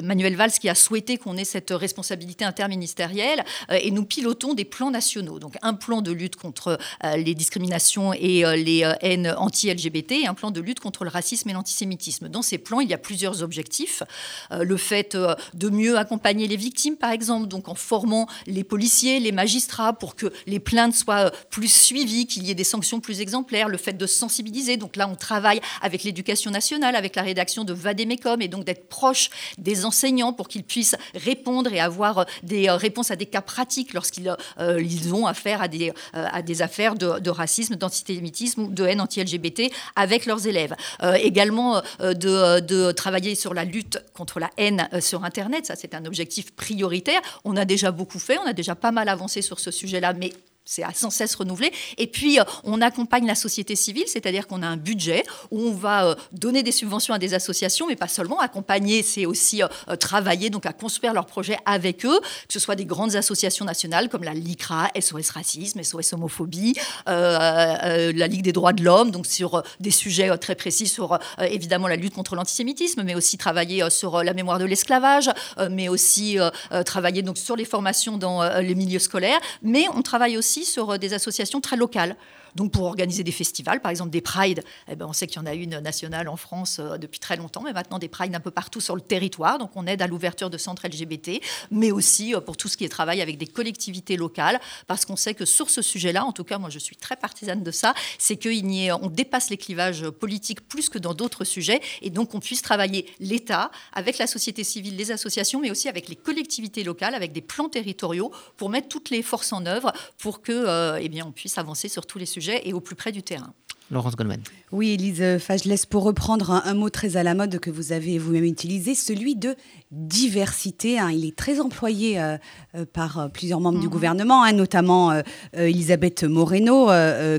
Manuel 0.02 0.37
Valls 0.37 0.52
qui 0.52 0.69
a 0.69 0.75
souhaité 0.75 1.19
qu'on 1.19 1.37
ait 1.37 1.44
cette 1.44 1.70
responsabilité 1.70 2.44
interministérielle. 2.44 3.44
et 3.70 3.91
nous 3.91 4.05
pilotons 4.05 4.55
des 4.55 4.64
plans 4.64 4.91
nationaux. 4.91 5.38
Donc, 5.38 5.56
un 5.62 5.75
plan 5.75 6.00
de 6.00 6.12
lutte 6.12 6.37
contre 6.37 6.79
les 7.17 7.35
discriminations 7.35 8.12
et 8.12 8.44
les 8.56 8.91
haines 9.00 9.35
anti-LGBT 9.37 10.12
et 10.12 10.26
un 10.26 10.35
plan 10.35 10.50
de 10.50 10.61
lutte 10.61 10.81
contre 10.81 11.05
le 11.05 11.11
racisme 11.11 11.49
et 11.50 11.52
l'antisémitisme. 11.52 12.29
Dans 12.29 12.43
ces 12.43 12.58
plans, 12.58 12.81
il 12.81 12.88
y 12.88 12.94
a 12.94 12.99
plusieurs 12.99 13.43
objectifs. 13.43 14.02
le 14.50 14.76
fait 14.76 15.17
de 15.55 15.69
mieux 15.69 15.99
accompagner 15.99 16.46
les 16.46 16.56
victimes, 16.56 16.96
par 16.96 17.11
exemple, 17.11 17.49
donc 17.49 17.69
en 17.69 17.75
formant 17.75 18.26
les 18.46 18.64
policiers, 18.64 19.20
les 19.20 19.32
magistrats 19.32 19.93
pour 19.93 20.17
que 20.17 20.32
les 20.46 20.61
plaintes 20.61 20.84
soit 20.93 21.27
euh, 21.27 21.31
plus 21.51 21.73
suivi, 21.73 22.27
qu'il 22.27 22.47
y 22.47 22.51
ait 22.51 22.55
des 22.55 22.65
sanctions 22.65 23.01
plus 23.01 23.21
exemplaires, 23.21 23.69
le 23.69 23.79
fait 23.79 23.93
de 23.93 24.07
sensibiliser. 24.07 24.77
Donc 24.77 24.97
là, 24.97 25.09
on 25.09 25.15
travaille 25.15 25.61
avec 25.83 26.05
l'éducation 26.05 26.51
nationale, 26.51 26.97
avec 26.97 27.17
la 27.17 27.23
rédaction 27.23 27.65
de 27.65 27.73
Vademecum, 27.73 28.43
et 28.43 28.49
donc 28.49 28.65
d'être 28.65 28.89
proche 28.89 29.31
des 29.59 29.85
enseignants 29.85 30.33
pour 30.33 30.49
qu'ils 30.49 30.65
puissent 30.65 30.97
répondre 31.15 31.73
et 31.73 31.81
avoir 31.81 32.19
euh, 32.19 32.25
des 32.43 32.69
euh, 32.69 32.77
réponses 32.77 33.11
à 33.11 33.17
des 33.17 33.27
cas 33.27 33.41
pratiques 33.41 33.93
lorsqu'ils 33.93 34.35
ils 34.59 35.15
ont 35.15 35.27
affaire 35.27 35.61
à 35.61 35.69
des, 35.69 35.93
à 36.13 36.43
des 36.43 36.63
affaires 36.63 36.95
de, 36.95 37.31
racisme, 37.31 37.77
d'antisémitisme 37.77 38.63
ou 38.63 38.69
de 38.69 38.85
haine 38.85 39.01
anti-LGBT 39.01 39.71
avec 39.97 40.27
leurs 40.27 40.47
élèves. 40.47 40.75
également 41.17 41.83
de, 42.01 42.61
de, 42.61 42.93
travailler 42.93 43.35
sur 43.35 43.55
la 43.55 43.65
lutte 43.65 43.99
contre 44.15 44.41
la 44.41 44.51
haine 44.56 44.89
sur 45.01 45.25
Internet, 45.25 45.67
ça 45.67 45.77
c'est 45.77 45.94
un 45.94 46.05
objectif 46.05 46.53
prioritaire. 46.53 47.20
On 47.44 47.56
a 47.56 47.65
déjà 47.65 47.91
beaucoup 47.91 48.19
fait, 48.19 48.39
on 48.39 48.47
a 48.47 48.53
déjà 48.53 48.75
pas 48.75 48.93
mal 48.93 49.08
avancé 49.08 49.43
sur 49.43 49.61
ce 49.61 49.70
sujet-là, 49.70 50.15
mais 50.15 50.32
c'est 50.65 50.83
sans 50.94 51.11
cesse 51.11 51.35
renouvelé. 51.35 51.73
Et 51.99 52.06
puis, 52.06 52.41
euh, 52.41 52.44
on 52.65 52.81
accompagne 52.81 53.27
la 53.27 53.35
société 53.35 53.77
civile, 53.77 54.05
c'est-à-dire 54.06 54.47
qu'on 54.47 54.63
a 54.63 54.67
un 54.67 54.77
budget 54.77 55.23
où 55.51 55.61
on 55.61 55.73
va 55.73 56.06
euh, 56.06 56.15
donner 56.33 56.63
des 56.63 56.73
subventions 56.73 57.13
à 57.15 57.19
des 57.19 57.35
associations, 57.35 57.87
mais 57.87 57.97
pas 57.97 58.09
seulement. 58.09 58.41
Accompagner, 58.41 59.03
c'est 59.03 59.27
aussi 59.27 59.63
euh, 59.63 59.97
travailler 59.97 60.51
donc 60.51 60.67
à 60.67 60.73
construire 60.73 61.13
leurs 61.13 61.27
projets 61.27 61.59
avec 61.67 62.06
eux, 62.06 62.19
que 62.21 62.53
ce 62.53 62.59
soit 62.59 62.77
des 62.77 62.87
grandes 62.87 63.15
associations 63.15 63.65
nationales 63.65 64.09
comme 64.09 64.25
la 64.25 64.33
LICRA, 64.33 64.91
SOS 64.99 65.31
Racisme, 65.31 65.83
SOS 65.83 66.15
Homophobie, 66.15 66.75
la 67.06 68.27
Ligue 68.27 68.43
des 68.43 68.53
droits 68.53 68.73
de 68.73 68.83
l'homme, 68.83 69.11
donc 69.11 69.27
sur 69.27 69.63
des 69.81 69.91
sujets 69.91 70.37
très 70.39 70.55
précis 70.55 70.87
sur 70.87 71.19
évidemment 71.39 71.89
la 71.89 71.97
lutte 71.97 72.15
contre 72.15 72.35
l'antisémitisme, 72.35 73.03
mais 73.03 73.15
aussi 73.15 73.39
travailler 73.39 73.89
sur 73.91 74.23
la 74.23 74.33
mémoire 74.35 74.59
de 74.59 74.65
l'esclavage, 74.65 75.31
mais 75.71 75.89
aussi 75.89 76.39
travailler 76.85 77.23
donc 77.23 77.39
sur 77.39 77.56
les 77.56 77.65
formations 77.65 78.19
dans 78.19 78.43
les 78.61 78.75
milieux 78.75 78.99
scolaires. 78.99 79.41
Mais 79.63 79.87
on 79.94 80.03
travaille 80.03 80.37
aussi 80.37 80.54
sur 80.63 80.91
euh, 80.91 80.99
des 80.99 81.15
associations 81.15 81.61
très 81.61 81.77
locales 81.77 82.17
Donc 82.55 82.73
pour 82.73 82.84
organiser 82.84 83.25
des 83.25 83.32
festivals, 83.32 83.81
par 83.81 83.91
exemple 83.91 84.11
des 84.11 84.20
prides, 84.20 84.63
eh 84.89 84.96
ben, 84.96 85.06
on 85.06 85.13
sait 85.13 85.27
qu'il 85.27 85.37
y 85.37 85.43
en 85.43 85.46
a 85.46 85.55
une 85.55 85.79
nationale 85.81 86.29
en 86.29 86.37
France 86.37 86.79
euh, 86.81 86.99
depuis 86.99 87.19
très 87.19 87.37
longtemps, 87.37 87.63
mais 87.63 87.73
maintenant 87.73 87.99
des 87.99 88.08
prides 88.08 88.34
un 88.34 88.41
peu 88.41 88.51
partout 88.51 88.81
sur 88.81 88.94
le 88.94 89.01
territoire. 89.01 89.58
Donc 89.58 89.70
on 89.75 89.87
aide 89.87 90.03
à 90.03 90.06
l'ouverture 90.06 90.51
de 90.51 90.58
centres 90.58 90.87
LGBT, 90.87 91.41
mais 91.70 91.91
aussi 91.91 92.34
euh, 92.34 92.41
pour 92.41 92.56
tout 92.56 92.69
ce 92.69 92.77
qui 92.77 92.84
est 92.84 92.89
travail 92.89 93.20
avec 93.20 93.39
des 93.39 93.46
collectivités 93.46 94.17
locales, 94.17 94.61
parce 94.87 95.05
qu'on 95.05 95.17
sait 95.17 95.34
que 95.34 95.44
sur 95.44 95.70
ce 95.70 95.82
sujet-là, 95.82 96.25
en 96.25 96.32
tout 96.32 96.44
cas 96.44 96.58
moi 96.58 96.70
je 96.70 96.79
suis 96.79 96.96
très 96.96 97.17
partisane 97.17 97.63
de 97.63 97.70
ça, 97.70 97.94
c'est 98.19 98.37
qu'on 98.37 99.08
dépasse 99.08 99.51
les 99.51 99.56
clivages 99.56 100.08
politiques 100.11 100.67
plus 100.69 100.89
que 100.89 100.99
dans 100.99 101.15
d'autres 101.15 101.44
sujets, 101.44 101.81
et 102.03 102.11
donc 102.11 102.34
on 102.34 102.41
puisse 102.41 102.63
travailler 102.63 103.06
l'État 103.19 103.70
avec 103.93 104.19
la 104.19 104.27
société 104.27 104.63
civile, 104.65 104.96
les 104.96 105.11
associations, 105.11 105.61
mais 105.61 105.70
aussi 105.70 105.89
avec 105.89 106.08
les 106.08 106.17
collectivités 106.17 106.84
locales, 106.84 107.15
avec 107.15 107.32
des 107.32 107.41
plans 107.41 107.69
territoriaux 107.69 108.31
pour 108.56 108.70
mettre 108.70 108.89
toutes 108.89 109.11
les 109.11 109.23
forces 109.23 109.53
en 109.53 109.67
œuvre 109.67 109.93
pour 110.19 110.43
que, 110.43 110.53
euh, 110.53 110.99
eh 111.01 111.08
bien, 111.08 111.27
on 111.27 111.32
puisse 111.32 111.58
avancer 111.58 111.89
sur 111.89 112.06
tous 112.06 112.19
les 112.19 112.27
sujets 112.27 112.44
et 112.48 112.72
au 112.72 112.81
plus 112.81 112.94
près 112.94 113.13
du 113.13 113.22
terrain. 113.22 113.53
Laurence 113.91 114.17
Goldman. 114.17 114.41
Oui, 114.72 114.93
Elise 114.93 115.39
Fagelès, 115.39 115.84
pour 115.84 116.05
reprendre 116.05 116.51
un, 116.51 116.74
mot 116.74 116.89
très 116.89 117.17
à 117.17 117.22
la 117.22 117.34
mode 117.34 117.58
que 117.58 117.70
vous 117.70 117.93
avez 117.93 118.19
vous-même 118.19 118.44
utilisé, 118.44 118.94
celui 118.94 119.36
de 119.36 119.56
diversité. 119.91 120.98
Hein. 120.98 121.10
Il 121.10 121.27
est 121.27 121.36
très 121.36 121.60
employé 121.60 122.19
euh, 122.19 122.39
euh, 122.74 122.86
par 122.91 123.31
plusieurs 123.31 123.60
membres 123.60 123.79
du 123.79 123.86
mhm. 123.86 123.93
gouvernement, 123.93 124.43
hein, 124.43 124.53
notamment 124.53 125.13
Elisabeth 125.53 126.24
Moreno, 126.24 126.89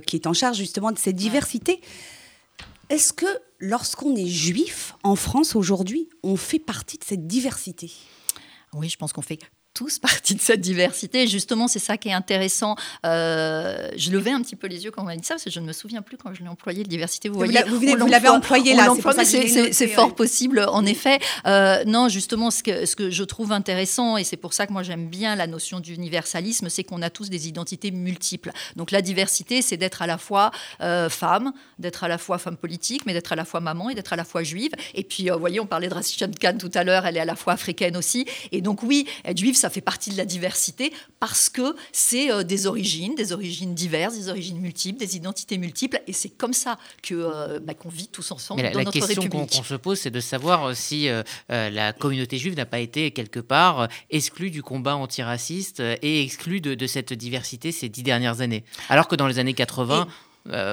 qui 0.05 0.15
est 0.15 0.27
en 0.27 0.33
charge 0.33 0.57
justement 0.57 0.91
de 0.91 1.00
cette 1.00 1.15
diversité. 1.15 1.81
Est-ce 2.89 3.13
que 3.13 3.25
lorsqu'on 3.59 4.15
est 4.15 4.27
juif 4.27 4.95
en 5.03 5.15
France 5.15 5.55
aujourd'hui, 5.55 6.09
on 6.24 6.35
fait 6.35 6.59
partie 6.59 6.97
de 6.97 7.03
cette 7.03 7.25
diversité? 7.25 7.91
Oui, 8.74 8.89
je 8.89 8.97
pense 8.97 9.13
qu'on 9.13 9.21
fait 9.21 9.39
tous 9.75 10.00
partie 10.05 10.34
de 10.34 10.41
cette 10.41 10.62
diversité. 10.62 11.27
justement, 11.27 11.67
c'est 11.67 11.79
ça 11.79 11.98
qui 11.98 12.10
est 12.10 12.13
intéressant. 12.13 12.75
Euh, 13.05 13.89
je 13.96 14.10
levais 14.10 14.32
un 14.32 14.41
petit 14.41 14.55
peu 14.55 14.65
les 14.65 14.86
yeux 14.86 14.91
quand 14.91 15.03
on 15.03 15.05
m'a 15.05 15.15
dit 15.15 15.25
ça, 15.25 15.36
parce 15.36 15.44
que 15.44 15.51
je 15.51 15.60
ne 15.60 15.67
me 15.67 15.74
souviens 15.74 16.01
plus 16.01 16.17
quand 16.17 16.34
je 16.34 16.41
l'ai 16.41 16.48
employé, 16.48 16.82
la 16.82 16.89
diversité. 16.89 17.29
Vous, 17.29 17.36
voyez, 17.36 17.62
vous, 17.67 18.08
l'avez 18.08 18.29
employé 18.29 18.74
là, 18.74 18.91
c'est 19.72 19.88
fort 19.88 20.15
possible, 20.15 20.65
en 20.67 20.86
effet. 20.86 21.20
Euh, 21.46 21.84
non, 21.86 22.10
justement, 22.10 22.50
ce 22.50 22.63
que, 22.63 22.86
ce 22.86 22.96
que 22.96 23.12
je 23.12 23.24
trouve 23.24 23.51
intéressant, 23.51 24.17
et 24.17 24.24
c'est 24.24 24.38
pour 24.38 24.53
ça 24.53 24.65
que 24.65 24.74
moi 24.74 24.82
j'aime 24.82 25.08
bien 25.08 25.36
la 25.36 25.46
notion 25.46 25.79
d'universalisme, 25.79 26.70
c'est 26.70 26.84
qu'on 26.84 27.01
a 27.01 27.10
tous 27.10 27.29
des 27.29 27.48
identités 27.48 27.91
multiples. 27.91 28.51
Donc 28.77 28.91
la 28.91 29.01
diversité, 29.01 29.62
c'est 29.62 29.77
d'être 29.77 30.01
à 30.01 30.08
la 30.08 30.17
fois 30.17 30.51
euh, 30.82 31.10
femme, 31.10 31.51
d'être 31.79 32.05
à 32.05 32.08
la 32.08 32.17
fois 32.17 32.38
femme 32.38 32.58
politique, 32.58 33.05
mais 33.05 33.13
d'être 33.13 33.34
à 33.34 33.36
la 33.36 33.44
fois 33.44 33.60
maman 33.60 33.89
et 33.89 33.96
d'être 33.96 34.13
à 34.13 34.15
la 34.15 34.24
fois 34.24 34.44
juive. 34.44 34.72
Et 34.94 35.03
puis, 35.03 35.29
vous 35.29 35.39
voyez, 35.39 35.60
on 35.60 35.65
parlait 35.65 35.89
de 35.89 35.94
Rachid 35.94 36.39
Khan 36.39 36.58
tout 36.58 36.72
à 36.74 36.84
l'heure, 36.84 37.05
elle 37.05 37.17
est 37.17 37.22
à 37.22 37.25
la 37.25 37.36
fois 37.36 37.53
africaine 37.53 37.98
aussi. 37.98 38.25
Et 38.53 38.62
donc 38.62 38.82
oui, 38.84 39.05
être 39.25 39.38
juive, 39.38 39.55
ça 39.65 39.72
fait 39.72 39.81
partie 39.81 40.12
de 40.12 40.17
la 40.17 40.25
diversité 40.25 40.93
parce 41.19 41.50
que 41.50 41.75
c'est 41.91 42.31
euh, 42.31 42.43
des 42.43 42.67
origines, 42.67 43.15
des 43.15 43.34
origines 43.34 43.74
diverses, 43.74 44.15
des 44.15 44.29
origines 44.29 44.60
multiples, 44.60 45.00
des 45.00 45.15
identités 45.15 45.57
multiples, 45.57 46.00
et 46.05 46.13
c'est 46.13 46.29
comme 46.29 46.53
ça 46.53 46.77
que 47.01 47.15
euh, 47.15 47.60
bah, 47.60 47.74
qu'on 47.74 47.89
vit 47.89 48.07
tous 48.07 48.31
ensemble 48.31 48.62
dans 48.62 48.67
la, 48.67 48.84
notre 48.84 48.91
République. 48.91 49.10
La 49.10 49.39
question 49.39 49.48
qu'on 49.48 49.63
se 49.63 49.74
pose, 49.74 50.00
c'est 50.00 50.12
de 50.12 50.19
savoir 50.19 50.75
si 50.75 51.10
euh, 51.10 51.24
la 51.50 51.93
communauté 51.93 52.38
juive 52.38 52.55
n'a 52.55 52.67
pas 52.67 52.77
été 52.77 53.10
quelque 53.10 53.39
part 53.39 53.88
exclue 54.12 54.51
du 54.51 54.62
combat 54.62 54.95
antiraciste 54.95 55.79
et 55.79 56.22
exclue 56.22 56.62
de, 56.62 56.86
cette 56.86 57.13
diversité 57.13 57.72
ces 57.72 57.89
dix 57.89 58.03
dernières 58.03 58.41
années, 58.41 58.63
alors 58.89 59.07
que 59.07 59.15
dans 59.15 59.25
les 59.25 59.39
années 59.39 59.55
80. 59.55 60.07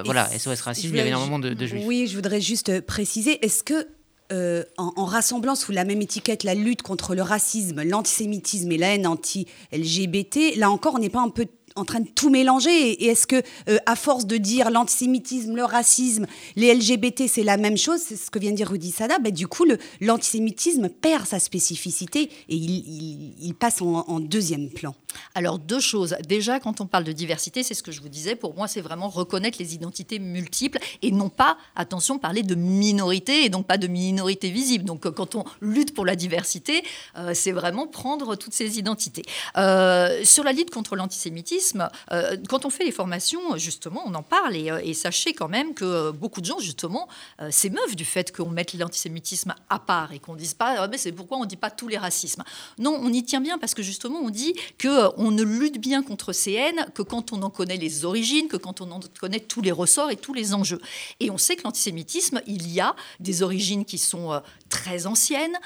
voilà, 0.04 0.26
SOS 0.38 0.60
Racisme, 0.60 0.90
il 0.92 0.98
y 0.98 1.00
avait 1.00 1.08
énormément 1.08 1.38
de, 1.38 1.54
de 1.54 1.66
juifs. 1.66 1.82
Oui, 1.86 2.08
je 2.08 2.14
voudrais 2.14 2.42
juste 2.42 2.82
préciser, 2.82 3.42
est-ce 3.42 3.64
que 3.64 3.88
euh, 4.32 4.64
en, 4.78 5.04
rassemblant 5.04 5.54
sous 5.54 5.72
la 5.72 5.84
même 5.84 6.00
étiquette 6.00 6.42
la 6.42 6.54
lutte 6.54 6.82
contre 6.82 7.14
le 7.14 7.22
racisme, 7.22 7.82
l'antisémitisme 7.82 8.72
et 8.72 8.78
la 8.78 8.94
haine 8.94 9.06
anti-LGBT, 9.06 10.56
là 10.56 10.70
encore, 10.70 10.94
on 10.94 10.98
n'est 10.98 11.10
pas 11.10 11.20
un 11.20 11.28
peu 11.28 11.46
en 11.76 11.84
train 11.84 12.00
de 12.00 12.08
tout 12.08 12.30
mélanger 12.30 12.70
Et 12.70 13.06
est-ce 13.06 13.26
que, 13.26 13.42
euh, 13.68 13.78
à 13.86 13.96
force 13.96 14.26
de 14.26 14.36
dire 14.36 14.70
l'antisémitisme, 14.70 15.54
le 15.54 15.64
racisme, 15.64 16.26
les 16.56 16.74
LGBT, 16.74 17.28
c'est 17.28 17.42
la 17.42 17.56
même 17.56 17.76
chose, 17.76 18.00
c'est 18.00 18.16
ce 18.16 18.30
que 18.30 18.38
vient 18.38 18.50
de 18.50 18.56
dire 18.56 18.68
Rudy 18.68 18.90
Sada, 18.90 19.18
ben, 19.18 19.32
du 19.32 19.46
coup, 19.46 19.64
l'antisémitisme 20.00 20.88
perd 20.88 21.26
sa 21.26 21.38
spécificité 21.38 22.30
et 22.48 22.56
il, 22.56 23.54
passe 23.58 23.82
en, 23.82 24.20
deuxième 24.20 24.70
plan 24.70 24.94
Alors, 25.34 25.58
deux 25.58 25.80
choses. 25.80 26.16
Déjà, 26.28 26.60
quand 26.60 26.80
on 26.80 26.86
parle 26.86 27.04
de 27.04 27.12
diversité, 27.12 27.62
c'est 27.62 27.74
ce 27.74 27.82
que 27.82 27.92
je 27.92 28.00
vous 28.00 28.08
disais, 28.08 28.34
pour 28.34 28.54
moi, 28.54 28.68
c'est 28.68 28.80
vraiment 28.80 29.08
reconnaître 29.08 29.58
les 29.58 29.74
identités 29.74 30.18
multiples 30.18 30.78
et 31.02 31.10
non 31.10 31.28
pas, 31.28 31.56
attention, 31.76 32.18
parler 32.18 32.42
de 32.42 32.54
minorité 32.54 33.44
et 33.44 33.48
donc 33.48 33.66
pas 33.66 33.78
de 33.78 33.86
minorité 33.86 34.50
visible. 34.50 34.84
Donc, 34.84 35.08
quand 35.10 35.34
on 35.34 35.44
lutte 35.60 35.94
pour 35.94 36.04
la 36.04 36.16
diversité, 36.16 36.82
euh, 37.16 37.32
c'est 37.34 37.52
vraiment 37.52 37.86
prendre 37.86 38.36
toutes 38.36 38.54
ces 38.54 38.78
identités. 38.78 39.22
Euh, 39.56 40.24
sur 40.24 40.44
la 40.44 40.52
lutte 40.52 40.70
contre 40.70 40.96
l'antisémitisme, 40.96 41.61
euh, 42.10 42.36
quand 42.48 42.64
on 42.64 42.70
fait 42.70 42.84
les 42.84 42.92
formations, 42.92 43.56
justement, 43.56 44.02
on 44.06 44.14
en 44.14 44.22
parle 44.22 44.56
et, 44.56 44.70
euh, 44.70 44.92
sachez 44.94 45.32
quand 45.32 45.48
même 45.48 45.74
que 45.74 46.10
beaucoup 46.10 46.40
de 46.40 46.46
gens, 46.46 46.58
justement, 46.58 47.08
euh, 47.40 47.50
s'émeuvent 47.50 47.96
du 47.96 48.04
fait 48.04 48.34
qu'on 48.34 48.50
mette 48.50 48.74
l'antisémitisme 48.74 49.54
à 49.68 49.78
part 49.78 50.12
et 50.12 50.18
qu'on 50.18 50.36
dise 50.36 50.54
pas, 50.54 50.76
ah, 50.78 50.88
mais 50.88 50.98
c'est 50.98 51.12
pourquoi 51.12 51.38
on 51.38 51.42
ne 51.42 51.46
dit 51.46 51.56
pas 51.56 51.70
tous 51.70 51.88
les 51.88 51.98
racismes. 51.98 52.44
Non, 52.78 52.98
on 53.00 53.12
y 53.12 53.22
tient 53.24 53.40
bien 53.40 53.58
parce 53.58 53.74
que 53.74 53.82
justement, 53.82 54.20
on 54.20 54.30
dit 54.30 54.54
qu'on 54.80 55.30
ne 55.30 55.42
lutte 55.42 55.78
bien 55.78 56.02
contre 56.02 56.32
ces 56.32 56.52
haines 56.52 56.86
que 56.94 57.02
quand 57.02 57.32
on 57.32 57.42
en 57.42 57.50
connaît 57.50 57.76
les 57.76 58.04
origines, 58.04 58.48
que 58.48 58.56
quand 58.56 58.80
on 58.80 58.90
en 58.90 59.00
connaît 59.18 59.40
tous 59.40 59.62
les 59.62 59.72
ressorts 59.72 60.10
et 60.10 60.16
tous 60.16 60.34
les 60.34 60.54
enjeux. 60.54 60.80
Et 61.20 61.30
on 61.30 61.38
sait 61.38 61.56
que 61.56 61.62
l'antisémitisme, 61.64 62.42
il 62.46 62.70
y 62.70 62.80
a 62.80 62.94
des 63.20 63.42
origines 63.42 63.84
qui 63.84 63.98
sont 63.98 64.40
très 64.72 65.06
anciennes, 65.06 65.58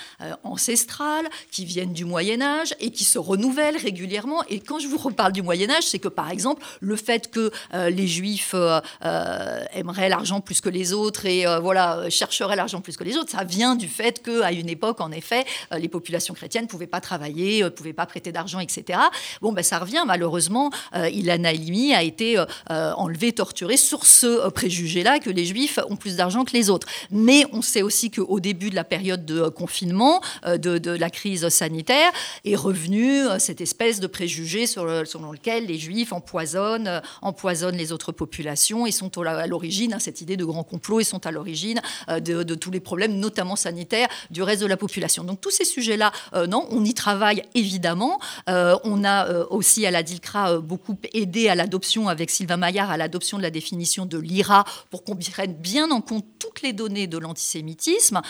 ancestrales, 0.42 1.28
qui 1.52 1.64
viennent 1.64 1.92
du 1.92 2.04
Moyen 2.04 2.42
Âge 2.42 2.74
et 2.80 2.90
qui 2.90 3.04
se 3.04 3.18
renouvellent 3.18 3.76
régulièrement. 3.76 4.42
Et 4.48 4.58
quand 4.58 4.80
je 4.80 4.88
vous 4.88 4.98
reparle 4.98 5.32
du 5.32 5.42
Moyen 5.42 5.70
Âge, 5.70 5.84
c'est 5.84 6.00
que 6.00 6.08
par 6.08 6.30
exemple, 6.30 6.64
le 6.80 6.96
fait 6.96 7.30
que 7.30 7.52
euh, 7.72 7.88
les 7.88 8.08
Juifs 8.08 8.52
euh, 8.54 8.80
euh, 9.04 9.64
aimeraient 9.72 10.08
l'argent 10.08 10.40
plus 10.40 10.60
que 10.60 10.68
les 10.68 10.92
autres 10.92 11.24
et 11.24 11.44
voilà 11.62 12.10
chercheraient 12.10 12.56
l'argent 12.56 12.80
plus 12.80 12.96
que 12.96 13.04
les 13.04 13.16
autres, 13.16 13.30
ça 13.30 13.44
vient 13.44 13.76
du 13.76 13.86
fait 13.86 14.22
qu'à 14.22 14.50
une 14.50 14.68
époque, 14.68 15.00
en 15.00 15.12
effet, 15.12 15.44
les 15.76 15.88
populations 15.88 16.34
chrétiennes 16.34 16.64
ne 16.64 16.68
pouvaient 16.68 16.86
pas 16.88 17.00
travailler, 17.00 17.62
ne 17.62 17.68
pouvaient 17.68 17.92
pas 17.92 18.06
prêter 18.06 18.32
d'argent, 18.32 18.58
etc. 18.58 18.98
Bon, 19.40 19.52
ben 19.52 19.62
ça 19.62 19.78
revient 19.78 20.02
malheureusement. 20.06 20.70
Ilan 20.94 21.44
Halimi 21.44 21.94
a 21.94 22.02
été 22.02 22.42
enlevé, 22.68 23.32
torturé 23.32 23.76
sur 23.76 24.04
ce 24.04 24.48
préjugé-là 24.50 25.20
que 25.20 25.30
les 25.30 25.44
Juifs 25.44 25.78
ont 25.88 25.96
plus 25.96 26.16
d'argent 26.16 26.44
que 26.44 26.52
les 26.52 26.70
autres. 26.70 26.88
Mais 27.10 27.44
on 27.52 27.62
sait 27.62 27.82
aussi 27.82 28.10
qu'au 28.10 28.40
début 28.40 28.70
de 28.70 28.74
la 28.74 28.84
période 28.84 28.95
de 28.98 29.48
confinement, 29.48 30.20
de, 30.44 30.78
de, 30.78 30.90
la 30.90 31.10
crise 31.10 31.48
sanitaire, 31.48 32.12
est 32.44 32.56
revenu 32.56 33.22
cette 33.38 33.60
espèce 33.60 34.00
de 34.00 34.06
préjugé 34.06 34.66
selon 34.66 35.32
lequel 35.32 35.66
les 35.66 35.78
juifs 35.78 36.12
empoisonnent, 36.12 36.88
euh, 36.88 37.00
empoisonnent 37.22 37.76
les 37.76 37.92
autres 37.92 38.12
populations 38.12 38.86
et 38.86 38.92
sont 38.92 39.10
à 39.18 39.46
l'origine, 39.46 39.94
hein, 39.94 39.98
cette 39.98 40.20
idée 40.20 40.36
de 40.36 40.44
grand 40.44 40.64
complot, 40.64 41.00
et 41.00 41.04
sont 41.04 41.26
à 41.26 41.30
l'origine 41.30 41.80
euh, 42.08 42.20
de, 42.20 42.54
tous 42.54 42.70
les 42.70 42.80
problèmes, 42.80 43.18
notamment 43.18 43.56
sanitaires, 43.56 44.08
du 44.30 44.42
reste 44.42 44.62
de 44.62 44.66
la 44.66 44.76
population. 44.76 45.24
Donc 45.24 45.40
tous 45.40 45.50
ces 45.50 45.64
sujets-là, 45.64 46.12
euh, 46.34 46.46
non, 46.46 46.66
on 46.70 46.84
y 46.84 46.94
travaille 46.94 47.42
évidemment. 47.54 48.18
on 48.46 49.04
a 49.04 49.46
aussi 49.50 49.86
à 49.86 49.90
la 49.90 50.02
DILCRA 50.02 50.58
beaucoup 50.58 50.96
aidé 51.12 51.48
à 51.48 51.54
l'adoption, 51.54 52.08
avec 52.08 52.30
Sylvain 52.30 52.56
Maillard, 52.56 52.90
à 52.90 52.96
l'adoption 52.96 53.38
de 53.38 53.42
la 53.42 53.50
définition 53.50 54.06
de 54.06 54.18
l'IRA 54.18 54.64
pour 54.90 55.04
qu'on 55.04 55.16
prenne 55.16 55.54
bien 55.54 55.90
en 55.90 56.00
compte 56.00 56.24
toutes 56.38 56.62
les 56.62 56.72
données 56.72 57.06
de 57.06 57.18
l'antisémitisme. 57.18 58.20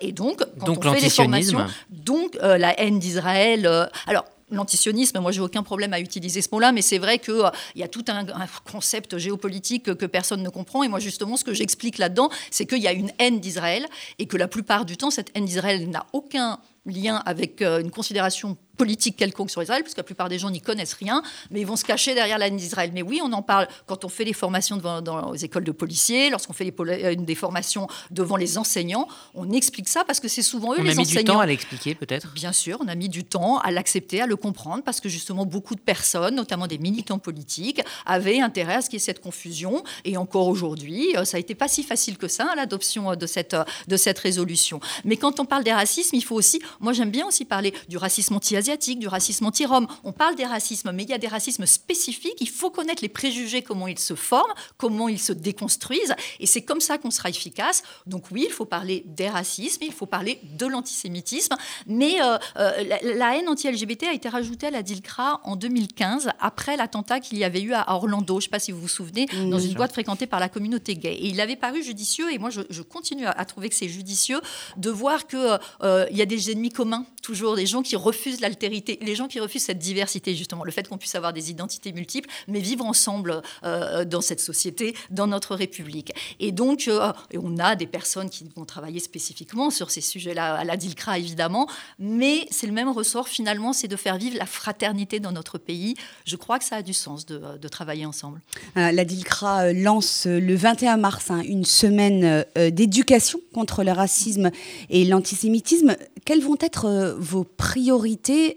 Et 0.00 0.12
donc, 0.12 0.42
quand 0.60 0.76
on 0.76 0.92
fait 0.94 1.00
les 1.00 1.10
formations, 1.10 1.66
donc 1.90 2.36
la 2.40 2.78
haine 2.80 2.98
d'Israël. 2.98 3.66
alors, 4.06 4.24
l'antisionisme, 4.50 5.20
moi 5.20 5.32
j'ai 5.32 5.40
aucun 5.40 5.62
problème 5.62 5.92
à 5.92 6.00
utiliser 6.00 6.42
ce 6.42 6.48
mot-là, 6.52 6.72
mais 6.72 6.82
c'est 6.82 6.98
vrai 6.98 7.18
qu'il 7.18 7.34
euh, 7.34 7.50
y 7.76 7.82
a 7.82 7.88
tout 7.88 8.04
un, 8.08 8.24
concept 8.70 9.18
géopolitique 9.18 9.94
que, 9.94 10.06
personne 10.06 10.42
ne 10.42 10.48
comprend. 10.48 10.82
Et 10.82 10.88
moi 10.88 11.00
justement, 11.00 11.36
ce 11.36 11.44
que 11.44 11.54
j'explique 11.54 11.98
là-dedans, 11.98 12.30
c'est 12.50 12.66
qu'il 12.66 12.78
y 12.78 12.88
a 12.88 12.92
une 12.92 13.10
haine 13.18 13.40
d'Israël 13.40 13.86
et 14.18 14.26
que 14.26 14.36
la 14.36 14.48
plupart 14.48 14.84
du 14.84 14.96
temps, 14.96 15.10
cette 15.10 15.30
haine 15.34 15.44
d'Israël 15.44 15.88
n'a 15.88 16.06
aucun 16.12 16.58
lien 16.86 17.16
avec 17.26 17.62
euh, 17.62 17.80
une 17.80 17.90
considération 17.90 18.56
politique 18.78 19.16
quelconque 19.16 19.50
sur 19.50 19.62
Israël, 19.62 19.82
parce 19.82 19.94
que 19.94 20.00
la 20.00 20.04
plupart 20.04 20.28
des 20.30 20.38
gens 20.38 20.50
n'y 20.50 20.62
connaissent 20.62 20.94
rien, 20.94 21.22
mais 21.50 21.60
ils 21.60 21.66
vont 21.66 21.76
se 21.76 21.84
cacher 21.84 22.14
derrière 22.14 22.38
la 22.38 22.48
d'Israël. 22.48 22.90
Mais 22.94 23.02
oui, 23.02 23.20
on 23.22 23.32
en 23.32 23.42
parle 23.42 23.68
quand 23.86 24.04
on 24.04 24.08
fait 24.08 24.24
les 24.24 24.32
formations 24.32 24.76
devant, 24.76 25.02
dans 25.02 25.32
les 25.32 25.44
écoles 25.44 25.64
de 25.64 25.72
policiers, 25.72 26.30
lorsqu'on 26.30 26.52
fait 26.52 26.64
les, 26.64 26.74
euh, 26.78 27.14
des 27.14 27.34
formations 27.34 27.86
devant 28.10 28.36
les 28.36 28.56
enseignants, 28.56 29.08
on 29.34 29.50
explique 29.52 29.88
ça 29.88 30.04
parce 30.04 30.20
que 30.20 30.28
c'est 30.28 30.42
souvent 30.42 30.72
eux 30.72 30.82
les 30.82 30.98
enseignants. 30.98 31.02
On 31.02 31.02
a 31.02 31.04
mis 31.04 31.24
du 31.24 31.24
temps 31.24 31.40
à 31.40 31.46
l'expliquer 31.46 31.94
peut-être? 31.94 32.32
Bien 32.32 32.52
sûr, 32.52 32.78
on 32.82 32.88
a 32.88 32.94
mis 32.94 33.08
du 33.08 33.24
temps 33.24 33.58
à 33.58 33.70
l'accepter, 33.70 34.20
à 34.20 34.26
le 34.26 34.36
comprendre, 34.36 34.82
parce 34.82 35.00
que 35.00 35.08
justement 35.08 35.44
beaucoup 35.44 35.74
de 35.74 35.80
personnes, 35.80 36.36
notamment 36.36 36.66
des 36.66 36.78
militants 36.78 37.18
politiques, 37.18 37.82
avaient 38.06 38.40
intérêt 38.40 38.76
à 38.76 38.82
ce 38.82 38.88
qu'il 38.88 38.98
y 38.98 39.02
ait 39.02 39.04
cette 39.04 39.20
confusion. 39.20 39.82
Et 40.04 40.16
encore 40.16 40.48
aujourd'hui, 40.48 41.16
euh, 41.16 41.24
ça 41.24 41.36
n'a 41.36 41.40
été 41.40 41.54
pas 41.54 41.68
si 41.68 41.82
facile 41.82 42.16
que 42.16 42.28
ça, 42.28 42.46
l'adoption 42.56 43.14
de 43.14 43.26
cette, 43.26 43.56
de 43.86 43.96
cette 43.96 44.18
résolution. 44.18 44.80
Mais 45.04 45.16
quand 45.16 45.40
on 45.40 45.44
parle 45.44 45.64
des 45.64 45.72
racismes, 45.72 46.16
il 46.16 46.24
faut 46.24 46.36
aussi 46.36 46.60
Moi, 46.80 46.92
j'aime 46.92 47.10
bien 47.10 47.26
aussi 47.26 47.44
parler 47.44 47.74
du 47.88 47.96
racisme 47.96 48.34
du 48.76 49.08
racisme 49.08 49.46
anti-rome. 49.46 49.86
On 50.04 50.12
parle 50.12 50.34
des 50.34 50.44
racismes, 50.44 50.92
mais 50.92 51.04
il 51.04 51.10
y 51.10 51.14
a 51.14 51.18
des 51.18 51.28
racismes 51.28 51.66
spécifiques. 51.66 52.36
Il 52.40 52.48
faut 52.48 52.70
connaître 52.70 53.02
les 53.02 53.08
préjugés, 53.08 53.62
comment 53.62 53.88
ils 53.88 53.98
se 53.98 54.14
forment, 54.14 54.52
comment 54.76 55.08
ils 55.08 55.20
se 55.20 55.32
déconstruisent. 55.32 56.14
Et 56.40 56.46
c'est 56.46 56.62
comme 56.62 56.80
ça 56.80 56.98
qu'on 56.98 57.10
sera 57.10 57.28
efficace. 57.28 57.82
Donc 58.06 58.24
oui, 58.30 58.44
il 58.46 58.52
faut 58.52 58.64
parler 58.64 59.04
des 59.06 59.28
racismes, 59.28 59.84
il 59.84 59.92
faut 59.92 60.06
parler 60.06 60.40
de 60.58 60.66
l'antisémitisme. 60.66 61.56
Mais 61.86 62.20
euh, 62.20 62.38
euh, 62.56 62.98
la, 63.02 63.36
haine 63.36 63.48
anti-LGBT 63.48 64.04
a 64.04 64.12
été 64.12 64.28
rajoutée 64.28 64.66
à 64.66 64.70
la 64.70 64.82
DILCRA 64.82 65.40
en 65.44 65.56
2015, 65.56 66.30
après 66.40 66.76
l'attentat 66.76 67.20
qu'il 67.20 67.38
y 67.38 67.44
avait 67.44 67.62
eu 67.62 67.72
à 67.72 67.94
Orlando. 67.94 68.34
Je 68.34 68.36
ne 68.36 68.42
sais 68.42 68.50
pas 68.50 68.58
si 68.58 68.72
vous 68.72 68.80
vous 68.80 68.88
souvenez, 68.88 69.26
dans 69.26 69.58
une 69.58 69.74
boîte 69.74 69.92
fréquentée 69.92 70.26
par 70.26 70.40
la 70.40 70.48
communauté 70.48 70.94
gay. 70.94 71.14
Et 71.14 71.28
il 71.28 71.40
avait 71.40 71.56
paru 71.56 71.82
judicieux, 71.82 72.32
et 72.32 72.38
moi 72.38 72.50
je, 72.50 72.82
continue 72.82 73.26
à, 73.26 73.44
trouver 73.44 73.68
que 73.68 73.74
c'est 73.74 73.88
judicieux, 73.88 74.40
de 74.76 74.90
voir 74.90 75.26
qu'il 75.26 75.58
euh, 75.82 76.06
il 76.10 76.16
y 76.16 76.22
a 76.22 76.26
des 76.26 76.50
ennemis 76.50 76.70
communs, 76.70 77.06
toujours, 77.22 77.56
des 77.56 77.66
gens 77.66 77.82
qui 77.82 77.96
refusent 77.96 78.40
les 78.62 79.14
gens 79.14 79.28
qui 79.28 79.40
refusent 79.40 79.64
cette 79.64 79.78
diversité, 79.78 80.34
justement, 80.34 80.64
le 80.64 80.70
fait 80.70 80.88
qu'on 80.88 80.98
puisse 80.98 81.14
avoir 81.14 81.32
des 81.32 81.50
identités 81.50 81.92
multiples, 81.92 82.28
mais 82.46 82.60
vivre 82.60 82.84
ensemble 82.84 83.42
dans 83.62 84.20
cette 84.20 84.40
société, 84.40 84.94
dans 85.10 85.26
notre 85.26 85.54
République. 85.54 86.12
Et 86.40 86.52
donc, 86.52 86.90
on 87.34 87.58
a 87.58 87.76
des 87.76 87.86
personnes 87.86 88.30
qui 88.30 88.44
vont 88.56 88.64
travailler 88.64 89.00
spécifiquement 89.00 89.70
sur 89.70 89.90
ces 89.90 90.00
sujets-là, 90.00 90.54
à 90.54 90.64
la 90.64 90.76
DILCRA 90.76 91.18
évidemment, 91.18 91.68
mais 91.98 92.46
c'est 92.50 92.66
le 92.66 92.72
même 92.72 92.88
ressort 92.88 93.28
finalement, 93.28 93.72
c'est 93.72 93.88
de 93.88 93.96
faire 93.96 94.18
vivre 94.18 94.36
la 94.38 94.46
fraternité 94.46 95.20
dans 95.20 95.32
notre 95.32 95.58
pays. 95.58 95.94
Je 96.24 96.36
crois 96.36 96.58
que 96.58 96.64
ça 96.64 96.76
a 96.76 96.82
du 96.82 96.92
sens 96.92 97.26
de, 97.26 97.68
travailler 97.68 98.06
ensemble. 98.06 98.40
Euh, 98.76 98.92
la 98.92 99.04
DILCRA 99.04 99.64
euh, 99.64 99.72
lance 99.74 100.26
euh, 100.26 100.40
le 100.40 100.54
21 100.54 100.96
mars 100.96 101.30
hein, 101.30 101.42
une 101.44 101.66
semaine 101.66 102.44
d'éducation 102.56 103.40
contre 103.52 103.84
le 103.84 103.92
racisme 103.92 104.50
et 104.88 105.04
l'antisémitisme. 105.04 105.96
Quelles 106.24 106.40
vont 106.40 106.56
être 106.60 107.16
vos 107.18 107.44
priorités 107.44 108.47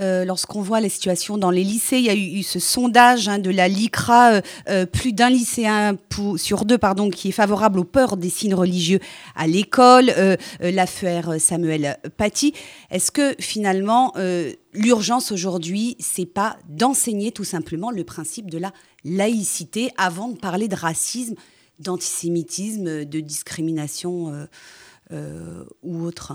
euh, 0.00 0.24
lorsqu'on 0.24 0.60
voit 0.60 0.80
les 0.80 0.88
situations 0.88 1.38
dans 1.38 1.50
les 1.50 1.64
lycées. 1.64 1.98
Il 1.98 2.04
y 2.04 2.10
a 2.10 2.14
eu, 2.14 2.42
ce 2.42 2.58
sondage 2.58 3.28
hein, 3.28 3.38
de 3.38 3.50
la 3.50 3.68
LICRA, 3.68 4.32
euh, 4.32 4.40
euh, 4.68 4.86
plus 4.86 5.12
d'un 5.12 5.30
lycéen 5.30 5.96
sur 6.36 6.64
deux 6.64 6.78
pardon, 6.78 7.10
qui 7.10 7.28
est 7.28 7.32
favorable 7.32 7.78
aux 7.78 7.84
peurs 7.84 8.16
des 8.16 8.30
signes 8.30 8.54
religieux 8.54 8.98
à 9.36 9.46
l'école, 9.46 10.12
l'affaire 10.60 11.40
Samuel 11.40 11.96
Paty. 12.16 12.52
Est-ce 12.90 13.12
que 13.12 13.36
finalement, 13.38 14.12
l'urgence 14.72 15.30
aujourd'hui, 15.30 15.96
c'est 16.00 16.26
pas 16.26 16.56
d'enseigner 16.68 17.30
tout 17.30 17.44
simplement 17.44 17.92
le 17.92 18.02
principe 18.02 18.50
de 18.50 18.58
la 18.58 18.72
laïcité 19.04 19.92
avant 19.96 20.28
de 20.28 20.36
parler 20.36 20.66
de 20.66 20.74
racisme, 20.74 21.34
d'antisémitisme, 21.78 23.04
de 23.04 23.20
discrimination 23.20 24.48
euh, 25.10 25.64
ou 25.82 26.04
autre 26.04 26.34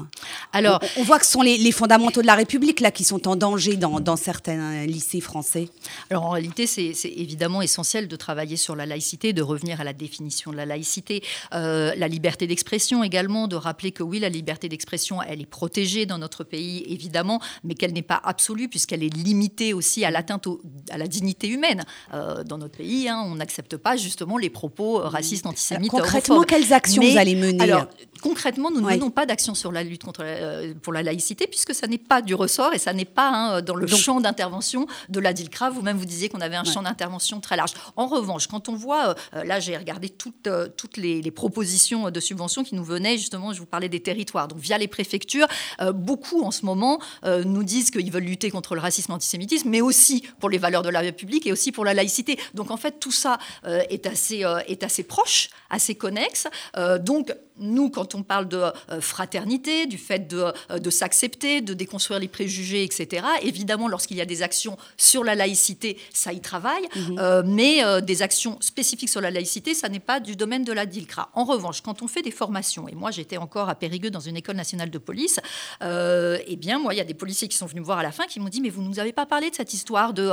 Alors, 0.51 0.79
on, 0.97 1.03
voit 1.03 1.19
que 1.19 1.25
ce 1.25 1.31
sont 1.31 1.41
les, 1.43 1.71
fondamentaux 1.71 2.21
de 2.21 2.27
la 2.27 2.33
République 2.33 2.79
là 2.79 2.89
qui 2.89 3.03
sont 3.03 3.27
en 3.27 3.35
danger 3.35 3.75
dans, 3.75 4.15
certains 4.15 4.85
lycées 4.85 5.21
français. 5.21 5.69
Alors 6.09 6.25
en 6.25 6.31
réalité, 6.31 6.65
c'est 6.65 6.93
évidemment 7.03 7.61
essentiel 7.61 8.07
de 8.07 8.15
travailler 8.15 8.57
sur 8.57 8.75
la 8.75 8.85
laïcité, 8.85 9.31
de 9.31 9.43
revenir 9.43 9.79
à 9.81 9.83
la 9.83 9.93
définition 9.93 10.51
de 10.51 10.57
la 10.57 10.65
laïcité, 10.65 11.23
euh, 11.53 11.93
la 11.95 12.07
liberté 12.07 12.47
d'expression 12.47 13.03
également, 13.03 13.47
de 13.47 13.55
rappeler 13.55 13.91
que 13.91 14.01
oui, 14.01 14.19
la 14.19 14.29
liberté 14.29 14.69
d'expression, 14.69 15.21
elle 15.21 15.41
est 15.41 15.45
protégée 15.45 16.05
dans 16.05 16.17
notre 16.17 16.43
pays 16.43 16.83
évidemment, 16.87 17.39
mais 17.63 17.75
qu'elle 17.75 17.93
n'est 17.93 18.01
pas 18.01 18.21
absolue 18.23 18.69
puisqu'elle 18.69 19.03
est 19.03 19.15
limitée 19.15 19.73
aussi 19.73 20.03
à 20.03 20.09
l'atteinte 20.09 20.47
à 20.89 20.97
la 20.97 21.07
dignité 21.07 21.47
humaine. 21.47 21.83
Euh, 22.13 22.43
dans 22.43 22.57
notre 22.57 22.77
pays, 22.77 23.07
hein, 23.07 23.23
on 23.25 23.35
n'accepte 23.35 23.77
pas 23.77 23.97
justement 23.97 24.37
les 24.37 24.49
propos 24.49 24.97
racistes, 24.97 25.45
antisémites. 25.45 25.91
concrètement, 25.91 26.41
quelles 26.41 26.73
actions 26.73 27.03
vous 27.03 27.17
allez 27.17 27.35
mener 27.35 27.61
alors, 27.63 27.87
concrètement, 28.21 28.62
nous 28.71 28.81
ne 28.81 28.85
menons 28.85 29.09
pas 29.09 29.25
d'action 29.25 29.55
sur 29.55 29.71
la 29.71 29.83
lutte 29.83 30.03
contre 30.03 30.21
euh, 30.23 30.73
pour 30.81 30.93
la 30.93 31.03
laïcité, 31.03 31.47
puisque 31.47 31.73
ça 31.73 31.87
n'est 31.87 31.97
pas 31.97 32.21
du 32.21 32.35
ressort 32.35 32.73
et 32.73 32.79
ça 32.79 32.93
n'est 32.93 33.05
pas 33.05 33.29
hein, 33.29 33.61
dans 33.61 33.75
le 33.75 33.87
champ 33.87 34.21
d'intervention 34.21 34.87
de 35.09 35.19
la 35.19 35.33
DILCRA. 35.33 35.69
Vous-même, 35.69 35.97
vous 35.97 36.05
disiez 36.05 36.29
qu'on 36.29 36.41
avait 36.41 36.55
un 36.55 36.63
champ 36.63 36.81
d'intervention 36.81 37.39
très 37.39 37.55
large. 37.55 37.73
En 37.95 38.07
revanche, 38.07 38.47
quand 38.47 38.69
on 38.69 38.75
voit, 38.75 39.15
euh, 39.35 39.43
là, 39.43 39.59
j'ai 39.59 39.77
regardé 39.77 40.09
toutes, 40.09 40.47
euh, 40.47 40.67
toutes 40.75 40.97
les, 40.97 41.23
propositions 41.33 42.11
de 42.11 42.19
subventions 42.19 42.63
qui 42.63 42.75
nous 42.75 42.83
venaient, 42.83 43.17
justement, 43.17 43.53
je 43.53 43.59
vous 43.59 43.65
parlais 43.65 43.89
des 43.89 44.01
territoires, 44.01 44.47
donc 44.47 44.59
via 44.59 44.77
les 44.77 44.87
préfectures, 44.87 45.47
beaucoup 45.95 46.43
en 46.43 46.51
ce 46.51 46.63
moment 46.63 46.99
nous 47.23 47.63
disent 47.63 47.89
qu'ils 47.89 48.11
veulent 48.11 48.23
lutter 48.23 48.51
contre 48.51 48.75
le 48.75 48.81
racisme 48.81 49.13
antisémitisme, 49.13 49.67
mais 49.67 49.81
aussi 49.81 50.23
pour 50.39 50.49
les 50.49 50.59
valeurs 50.59 50.83
de 50.83 50.89
la 50.89 50.99
République 50.99 51.47
et 51.47 51.51
aussi 51.51 51.71
pour 51.71 51.85
la 51.85 51.95
laïcité. 51.95 52.37
Donc, 52.53 52.69
en 52.69 52.77
fait, 52.77 52.99
tout 52.99 53.11
ça 53.11 53.39
est, 53.65 54.05
assez, 54.05 54.43
est 54.67 54.83
assez 54.83 55.03
proche, 55.03 55.49
assez 55.71 55.95
connexe. 55.95 56.47
donc, 56.99 57.33
nous, 57.57 57.89
quand 57.89 58.15
on 58.15 58.23
parle 58.23 58.47
de 58.47 58.57
euh, 58.57 59.01
fraternité, 59.01 59.85
du 59.85 59.97
fait 59.97 60.27
de, 60.27 60.51
euh, 60.71 60.79
de 60.79 60.89
s'accepter, 60.89 61.61
de 61.61 61.73
déconstruire 61.73 62.19
les 62.19 62.27
préjugés, 62.27 62.83
etc., 62.83 63.25
évidemment, 63.41 63.87
lorsqu'il 63.87 64.17
y 64.17 64.21
a 64.21 64.25
des 64.25 64.41
actions 64.41 64.77
sur 64.97 65.23
la 65.23 65.35
laïcité, 65.35 65.97
ça 66.13 66.33
y 66.33 66.41
travaille, 66.41 66.87
mhm. 66.95 67.19
euh, 67.19 67.43
mais 67.45 67.81
des 68.01 68.21
actions 68.21 68.57
spécifiques 68.61 69.09
sur 69.09 69.21
la 69.21 69.31
laïcité, 69.31 69.73
ça 69.73 69.89
n'est 69.89 69.99
pas 69.99 70.19
du 70.19 70.35
domaine 70.35 70.63
de 70.63 70.71
la 70.71 70.85
DILCRA. 70.85 71.29
En 71.33 71.43
revanche, 71.43 71.81
quand 71.81 72.01
on 72.01 72.07
fait 72.07 72.21
des 72.21 72.31
formations, 72.31 72.87
et 72.87 72.95
moi 72.95 73.11
j'étais 73.11 73.37
encore 73.37 73.69
à 73.69 73.75
Périgueux 73.75 74.09
dans 74.09 74.19
une 74.19 74.37
école 74.37 74.55
nationale 74.55 74.89
de 74.89 74.97
police, 74.97 75.39
eh 75.81 76.55
bien, 76.55 76.79
moi, 76.79 76.93
il 76.93 76.97
y 76.97 77.01
a 77.01 77.05
des 77.05 77.13
policiers 77.13 77.47
qui 77.47 77.57
sont 77.57 77.65
venus 77.65 77.81
me 77.81 77.85
voir 77.85 77.99
à 77.99 78.03
la 78.03 78.11
fin 78.11 78.25
qui 78.25 78.39
m'ont 78.39 78.49
dit, 78.49 78.61
mais 78.61 78.69
vous 78.69 78.81
ne 78.81 78.87
nous 78.87 78.99
avez 78.99 79.13
pas 79.13 79.25
parlé 79.25 79.49
de 79.49 79.55
cette 79.55 79.73
histoire 79.73 80.13
de 80.13 80.31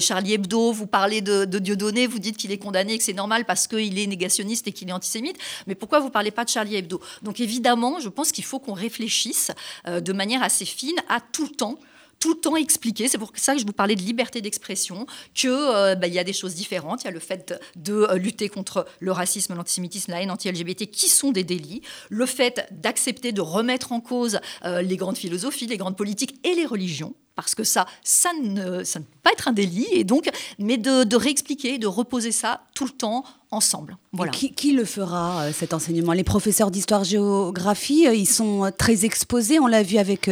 Charlie 0.00 0.34
Hebdo, 0.34 0.72
vous 0.72 0.86
parlez 0.86 1.20
de, 1.20 1.44
de 1.44 1.58
Dieudonné, 1.58 2.06
vous 2.06 2.18
dites 2.18 2.36
qu'il 2.36 2.52
est 2.52 2.58
condamné, 2.58 2.98
que 2.98 3.04
c'est 3.04 3.12
normal 3.12 3.44
parce 3.44 3.66
qu'il 3.66 3.98
est 3.98 4.06
négationniste 4.06 4.68
et 4.68 4.72
qu'il 4.72 4.88
est 4.88 4.92
antisémite, 4.92 5.36
mais 5.66 5.74
pourquoi 5.74 5.96
vous 6.00 6.05
parlez 6.10 6.30
pas 6.30 6.44
de 6.44 6.50
Charlie 6.50 6.76
Hebdo 6.76 7.00
Donc 7.22 7.40
évidemment, 7.40 8.00
je 8.00 8.08
pense 8.08 8.32
qu'il 8.32 8.44
faut 8.44 8.58
qu'on 8.58 8.72
réfléchisse 8.72 9.50
euh, 9.86 10.00
de 10.00 10.12
manière 10.12 10.42
assez 10.42 10.64
fine 10.64 10.96
à 11.08 11.20
tout 11.20 11.44
le 11.44 11.50
temps 11.50 11.78
tout 12.18 12.32
le 12.32 12.40
temps 12.40 12.56
expliquer. 12.56 13.08
C'est 13.08 13.18
pour 13.18 13.30
ça 13.34 13.52
que 13.52 13.60
je 13.60 13.66
vous 13.66 13.74
parlais 13.74 13.94
de 13.94 14.00
liberté 14.00 14.40
d'expression, 14.40 15.04
qu'il 15.34 15.50
euh, 15.50 15.94
bah, 15.96 16.06
y 16.06 16.18
a 16.18 16.24
des 16.24 16.32
choses 16.32 16.54
différentes. 16.54 17.02
Il 17.02 17.04
y 17.04 17.08
a 17.08 17.10
le 17.10 17.20
fait 17.20 17.60
de 17.76 17.92
euh, 17.92 18.14
lutter 18.14 18.48
contre 18.48 18.86
le 19.00 19.12
racisme, 19.12 19.54
l'antisémitisme, 19.54 20.12
la 20.12 20.22
haine 20.22 20.30
anti-LGBT, 20.30 20.90
qui 20.90 21.10
sont 21.10 21.30
des 21.30 21.44
délits. 21.44 21.82
Le 22.08 22.24
fait 22.24 22.66
d'accepter 22.70 23.32
de 23.32 23.42
remettre 23.42 23.92
en 23.92 24.00
cause 24.00 24.40
les 24.64 24.96
grandes 24.96 25.18
philosophies, 25.18 25.66
les 25.66 25.76
grandes 25.76 25.98
politiques 25.98 26.40
et 26.42 26.54
les 26.54 26.64
religions 26.64 27.14
parce 27.36 27.54
que 27.54 27.64
ça, 27.64 27.86
ça 28.02 28.30
ne, 28.42 28.82
ça 28.82 28.98
ne 28.98 29.04
peut 29.04 29.10
pas 29.22 29.30
être 29.32 29.46
un 29.46 29.52
délit, 29.52 29.86
et 29.92 30.04
donc, 30.04 30.28
mais 30.58 30.78
de, 30.78 31.04
de 31.04 31.16
réexpliquer, 31.16 31.78
de 31.78 31.86
reposer 31.86 32.32
ça 32.32 32.62
tout 32.74 32.86
le 32.86 32.90
temps 32.90 33.24
ensemble. 33.56 33.96
Voilà. 34.12 34.32
Qui, 34.32 34.72
le 34.72 34.84
fera, 34.84 35.42
euh, 35.42 35.52
cet 35.52 35.74
enseignement? 35.74 36.12
Les 36.12 36.24
professeurs 36.24 36.70
d'histoire-géographie, 36.70 38.06
euh, 38.06 38.14
ils 38.14 38.28
sont 38.28 38.64
euh, 38.64 38.70
très 38.70 39.04
exposés, 39.04 39.58
on 39.58 39.66
l'a 39.66 39.82
vu 39.82 39.98
avec 39.98 40.30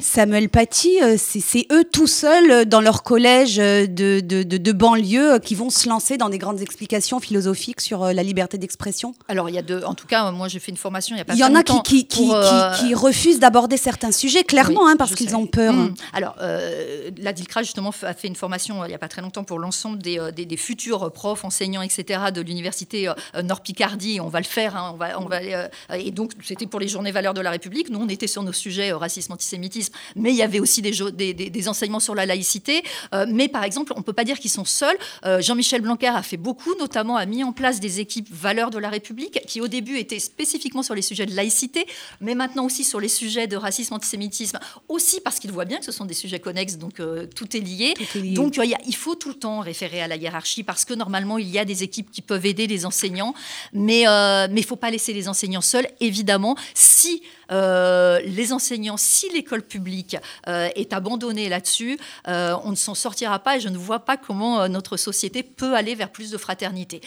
Samuel 0.00 0.48
Paty, 0.48 0.98
c'est 1.16 1.66
eux 1.72 1.84
tout 1.84 2.06
seuls 2.06 2.66
dans 2.66 2.80
leur 2.80 3.02
collège 3.02 3.56
de, 3.56 4.20
de, 4.20 4.42
de, 4.42 4.72
banlieue 4.72 5.38
qui 5.40 5.54
vont 5.54 5.70
se 5.70 5.88
lancer 5.88 6.16
dans 6.16 6.28
des 6.28 6.38
grandes 6.38 6.60
explications 6.60 7.20
philosophiques 7.20 7.80
sur 7.80 8.04
la 8.12 8.22
liberté 8.22 8.58
d'expression 8.58 9.14
Alors, 9.28 9.48
il 9.48 9.54
y 9.54 9.58
a 9.58 9.62
deux, 9.62 9.82
en 9.84 9.94
tout 9.94 10.06
cas, 10.06 10.30
moi 10.30 10.48
j'ai 10.48 10.58
fait 10.58 10.70
une 10.70 10.76
formation 10.76 11.16
il 11.16 11.18
y 11.18 11.22
a 11.22 11.24
pas 11.24 11.34
Il 11.34 11.38
y 11.38 11.44
en 11.44 11.54
a 11.54 11.62
qui, 11.62 11.82
qui, 11.82 12.06
qui, 12.06 12.30
qui, 12.80 12.94
refusent 12.94 13.40
d'aborder 13.40 13.76
certains 13.76 14.12
sujets, 14.12 14.44
clairement, 14.44 14.88
hein, 14.88 14.96
parce 14.96 15.14
qu'ils 15.14 15.36
ont 15.36 15.46
peur. 15.46 15.74
Mmh. 15.74 15.94
Alors, 16.12 16.36
la 16.38 17.32
DILCRA, 17.32 17.62
justement, 17.62 17.92
a 18.02 18.14
fait 18.14 18.28
une 18.28 18.36
formation 18.36 18.84
il 18.84 18.88
n'y 18.88 18.94
a 18.94 18.98
pas 18.98 19.08
très 19.08 19.22
longtemps 19.22 19.44
pour 19.44 19.58
l'ensemble 19.58 19.98
des, 19.98 20.20
des, 20.34 20.46
des, 20.46 20.56
futurs 20.56 21.10
profs, 21.12 21.44
enseignants, 21.44 21.82
etc., 21.82 22.20
de 22.34 22.40
l'université 22.40 22.57
euh, 22.64 23.42
Nord-Picardie, 23.42 24.20
on 24.20 24.28
va 24.28 24.40
le 24.40 24.44
faire, 24.44 24.76
hein, 24.76 24.90
on 24.94 24.96
va, 24.96 25.20
on 25.20 25.26
va, 25.26 25.36
euh, 25.36 25.68
et 25.94 26.10
donc 26.10 26.32
c'était 26.44 26.66
pour 26.66 26.80
les 26.80 26.88
journées 26.88 27.12
valeurs 27.12 27.34
de 27.34 27.40
la 27.40 27.50
République. 27.50 27.90
Nous, 27.90 27.98
on 27.98 28.08
était 28.08 28.26
sur 28.26 28.42
nos 28.42 28.52
sujets 28.52 28.92
euh, 28.92 28.96
racisme, 28.96 29.32
antisémitisme, 29.32 29.92
mais 30.16 30.30
il 30.30 30.36
y 30.36 30.42
avait 30.42 30.60
aussi 30.60 30.82
des, 30.82 30.92
des, 31.12 31.34
des, 31.34 31.68
enseignements 31.68 32.00
sur 32.00 32.14
la 32.14 32.26
laïcité. 32.26 32.82
mais 33.28 33.48
par 33.48 33.64
exemple, 33.64 33.92
on 33.94 33.98
ne 33.98 34.04
peut 34.04 34.12
pas 34.12 34.24
dire 34.24 34.38
qu'ils 34.38 34.50
sont 34.50 34.64
seuls. 34.64 34.96
Jean-Michel 35.40 35.82
Blanquer 35.82 36.08
a 36.08 36.22
fait 36.22 36.36
beaucoup, 36.36 36.74
notamment 36.78 37.16
a 37.16 37.26
mis 37.26 37.44
en 37.44 37.52
place 37.52 37.80
des 37.80 38.00
équipes 38.00 38.28
valeurs 38.30 38.70
de 38.70 38.78
la 38.78 38.88
République 38.88 39.40
qui 39.46 39.60
au 39.60 39.68
début 39.68 39.98
étaient 39.98 40.18
spécifiquement 40.18 40.82
sur 40.82 40.94
les 40.94 41.02
sujets 41.02 41.26
de 41.26 41.34
laïcité, 41.34 41.86
mais 42.20 42.34
maintenant 42.34 42.64
aussi 42.64 42.84
sur 42.84 43.00
les 43.00 43.08
sujets 43.08 43.46
de 43.46 43.56
racisme, 43.56 43.94
antisémitisme, 43.94 44.58
aussi 44.88 45.20
parce 45.20 45.38
qu'il 45.38 45.52
voit 45.52 45.64
bien 45.64 45.78
que 45.78 45.84
ce 45.84 45.92
sont 45.92 46.04
des 46.04 46.14
sujets 46.14 46.40
connexes, 46.40 46.76
donc 46.76 47.02
tout 47.34 47.56
est 47.56 47.60
lié. 47.60 47.94
Donc 48.34 48.58
il 48.86 48.96
faut 48.96 49.14
tout 49.14 49.28
le 49.28 49.34
temps 49.34 49.60
référer 49.60 50.00
à 50.00 50.08
la 50.08 50.16
hiérarchie 50.16 50.62
parce 50.62 50.84
que 50.84 50.94
normalement 50.94 51.38
il 51.38 51.48
y 51.48 51.58
a 51.58 51.64
des 51.64 51.82
équipes 51.82 52.10
qui 52.10 52.22
peuvent 52.22 52.37
aider 52.44 52.66
les 52.66 52.86
enseignants, 52.86 53.34
mais 53.72 54.06
euh, 54.08 54.46
il 54.48 54.54
ne 54.54 54.62
faut 54.62 54.76
pas 54.76 54.90
laisser 54.90 55.12
les 55.12 55.28
enseignants 55.28 55.60
seuls, 55.60 55.88
évidemment. 56.00 56.56
Si 56.98 57.22
euh, 57.50 58.20
les 58.24 58.52
enseignants, 58.52 58.96
si 58.96 59.28
l'école 59.30 59.62
publique 59.62 60.16
euh, 60.46 60.68
est 60.74 60.92
abandonnée 60.92 61.48
là-dessus, 61.48 61.98
on 62.26 62.70
ne 62.70 62.76
s'en 62.76 62.94
sortira 62.94 63.38
pas 63.38 63.56
et 63.56 63.60
je 63.60 63.68
ne 63.68 63.78
vois 63.78 64.00
pas 64.00 64.16
comment 64.16 64.68
notre 64.68 64.96
société 64.96 65.42
peut 65.42 65.74
aller 65.74 65.94
vers 65.94 66.10
plus 66.10 66.30
de 66.30 66.36
fraternité. 66.36 67.00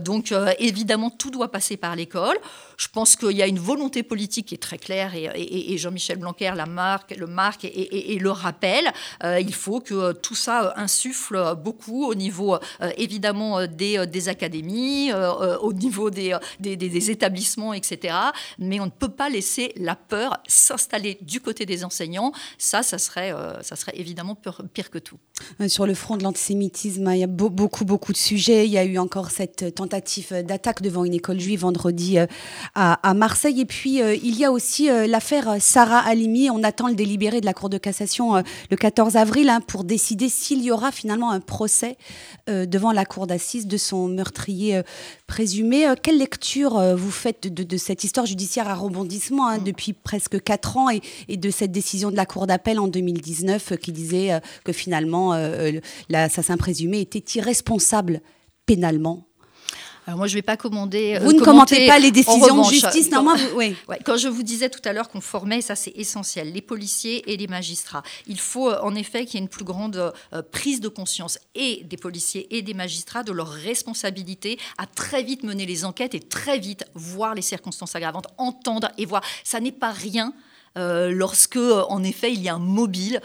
donc 0.00 0.32
évidemment, 0.58 1.10
tout 1.10 1.30
doit 1.30 1.50
passer 1.50 1.76
par 1.76 1.96
l'école. 1.96 2.36
Je 2.76 2.88
pense 2.88 3.16
qu'il 3.16 3.32
y 3.32 3.42
a 3.42 3.46
une 3.46 3.58
volonté 3.58 4.02
politique 4.02 4.46
qui 4.46 4.54
est 4.54 4.58
très 4.58 4.78
claire 4.78 5.12
et, 5.14 5.76
Jean-Michel 5.78 6.18
Blanquer 6.18 6.52
la 6.56 6.66
marque, 6.66 7.12
et, 7.64 8.18
le 8.20 8.30
rappelle. 8.30 8.92
il 9.24 9.54
faut 9.54 9.80
que 9.80 10.12
tout 10.12 10.34
ça 10.34 10.74
insuffle 10.76 11.54
beaucoup 11.56 12.06
au 12.06 12.14
niveau 12.14 12.58
évidemment 12.96 13.66
des, 13.66 14.28
académies, 14.28 15.10
euh, 15.12 15.56
au 15.58 15.72
niveau 15.72 16.10
des, 16.10 16.36
des, 16.58 16.76
des, 16.76 17.10
établissements, 17.10 17.72
etc. 17.72 18.14
Mais 18.58 18.80
on 18.80 18.86
ne 18.86 18.90
peut 18.90 19.08
pas 19.08 19.29
laisser 19.30 19.72
la 19.76 19.96
peur 19.96 20.42
s'installer 20.46 21.18
du 21.22 21.40
côté 21.40 21.66
des 21.66 21.84
enseignants. 21.84 22.32
Ça, 22.58 22.82
ça 22.82 22.98
serait, 22.98 23.32
ça 23.62 23.76
serait 23.76 23.92
évidemment 23.94 24.34
pire, 24.74 24.90
que 24.90 24.98
tout. 24.98 25.18
Sur 25.68 25.86
le 25.86 25.94
front 25.94 26.16
de 26.16 26.22
l'antisémitisme, 26.22 27.10
il 27.12 27.18
y 27.18 27.24
a 27.24 27.26
beaucoup, 27.26 27.84
beaucoup 27.84 28.12
de 28.12 28.18
sujets. 28.18 28.66
Il 28.66 28.72
y 28.72 28.78
a 28.78 28.84
eu 28.84 28.98
encore 28.98 29.30
cette 29.30 29.74
tentative 29.74 30.42
d'attaque 30.44 30.82
devant 30.82 31.04
une 31.04 31.14
école 31.14 31.38
juive 31.38 31.60
vendredi 31.60 32.18
à, 32.74 33.14
Marseille. 33.14 33.60
Et 33.60 33.66
puis, 33.66 34.00
il 34.00 34.38
y 34.38 34.44
a 34.44 34.52
aussi 34.52 34.88
l'affaire 35.06 35.56
Sarah 35.60 36.00
Halimi. 36.00 36.50
On 36.50 36.62
attend 36.62 36.88
le 36.88 36.94
délibéré 36.94 37.40
de 37.40 37.46
la 37.46 37.54
Cour 37.54 37.70
de 37.70 37.78
cassation 37.78 38.42
le 38.70 38.76
14 38.76 39.16
avril 39.16 39.48
hein, 39.48 39.60
pour 39.60 39.84
décider 39.84 40.28
s'il 40.28 40.62
y 40.62 40.70
aura 40.70 40.92
finalement 40.92 41.30
un 41.30 41.40
procès 41.40 41.96
devant 42.46 42.92
la 42.92 43.04
Cour 43.04 43.26
d'assises 43.26 43.66
de 43.66 43.76
son 43.76 44.08
meurtrier 44.08 44.82
présumé. 45.26 45.86
quelle 46.02 46.18
lecture 46.18 46.96
vous 46.96 47.10
faites 47.10 47.52
de, 47.52 47.76
cette 47.76 48.04
histoire 48.04 48.26
judiciaire 48.26 48.68
à 48.68 48.74
rebondissement 48.74 49.19
hein, 49.48 49.58
mm. 49.58 49.64
depuis 49.64 49.92
presque 49.92 50.42
quatre 50.42 50.76
ans 50.76 50.88
et, 50.90 51.36
de 51.36 51.50
cette 51.50 51.72
décision 51.72 52.10
de 52.10 52.16
la 52.16 52.26
Cour 52.26 52.46
d'appel 52.46 52.78
en 52.78 52.88
2019 52.88 53.76
qui 53.76 53.92
disait 53.92 54.40
que 54.64 54.72
finalement 54.72 55.34
l'assassin 56.08 56.56
présumé 56.56 57.00
était 57.00 57.38
irresponsable 57.38 58.20
pénalement 58.66 59.29
alors 60.10 60.18
moi, 60.18 60.26
je 60.26 60.32
ne 60.32 60.38
vais 60.38 60.42
pas 60.42 60.56
commander. 60.56 61.14
Euh, 61.14 61.20
vous 61.20 61.32
ne 61.32 61.40
commentez 61.40 61.86
pas 61.86 62.00
les 62.00 62.10
décisions 62.10 62.62
de 62.62 62.68
justice, 62.68 63.12
normalement. 63.12 63.40
Oui. 63.54 63.76
quand 64.04 64.16
je 64.16 64.26
vous 64.26 64.42
disais 64.42 64.68
tout 64.68 64.80
à 64.84 64.92
l'heure 64.92 65.08
qu'on 65.08 65.20
formait, 65.20 65.60
ça 65.60 65.76
c'est 65.76 65.92
essentiel, 65.94 66.52
les 66.52 66.60
policiers 66.60 67.30
et 67.32 67.36
les 67.36 67.46
magistrats. 67.46 68.02
Il 68.26 68.40
faut 68.40 68.70
euh, 68.70 68.80
en 68.82 68.96
effet 68.96 69.24
qu'il 69.24 69.34
y 69.34 69.36
ait 69.38 69.44
une 69.44 69.48
plus 69.48 69.64
grande 69.64 70.12
euh, 70.32 70.42
prise 70.42 70.80
de 70.80 70.88
conscience 70.88 71.38
et 71.54 71.84
des 71.84 71.96
policiers 71.96 72.56
et 72.56 72.62
des 72.62 72.74
magistrats 72.74 73.22
de 73.22 73.30
leur 73.30 73.50
responsabilité 73.50 74.58
à 74.78 74.86
très 74.86 75.22
vite 75.22 75.44
mener 75.44 75.64
les 75.64 75.84
enquêtes 75.84 76.16
et 76.16 76.20
très 76.20 76.58
vite 76.58 76.84
voir 76.94 77.36
les 77.36 77.42
circonstances 77.42 77.94
aggravantes, 77.94 78.26
entendre 78.36 78.88
et 78.98 79.06
voir. 79.06 79.22
Ça 79.44 79.60
n'est 79.60 79.70
pas 79.70 79.92
rien. 79.92 80.32
lorsque, 80.74 81.56
en 81.56 82.02
effet, 82.02 82.32
il 82.32 82.42
y 82.42 82.48
a 82.48 82.54
un 82.54 82.58
mobile 82.58 83.20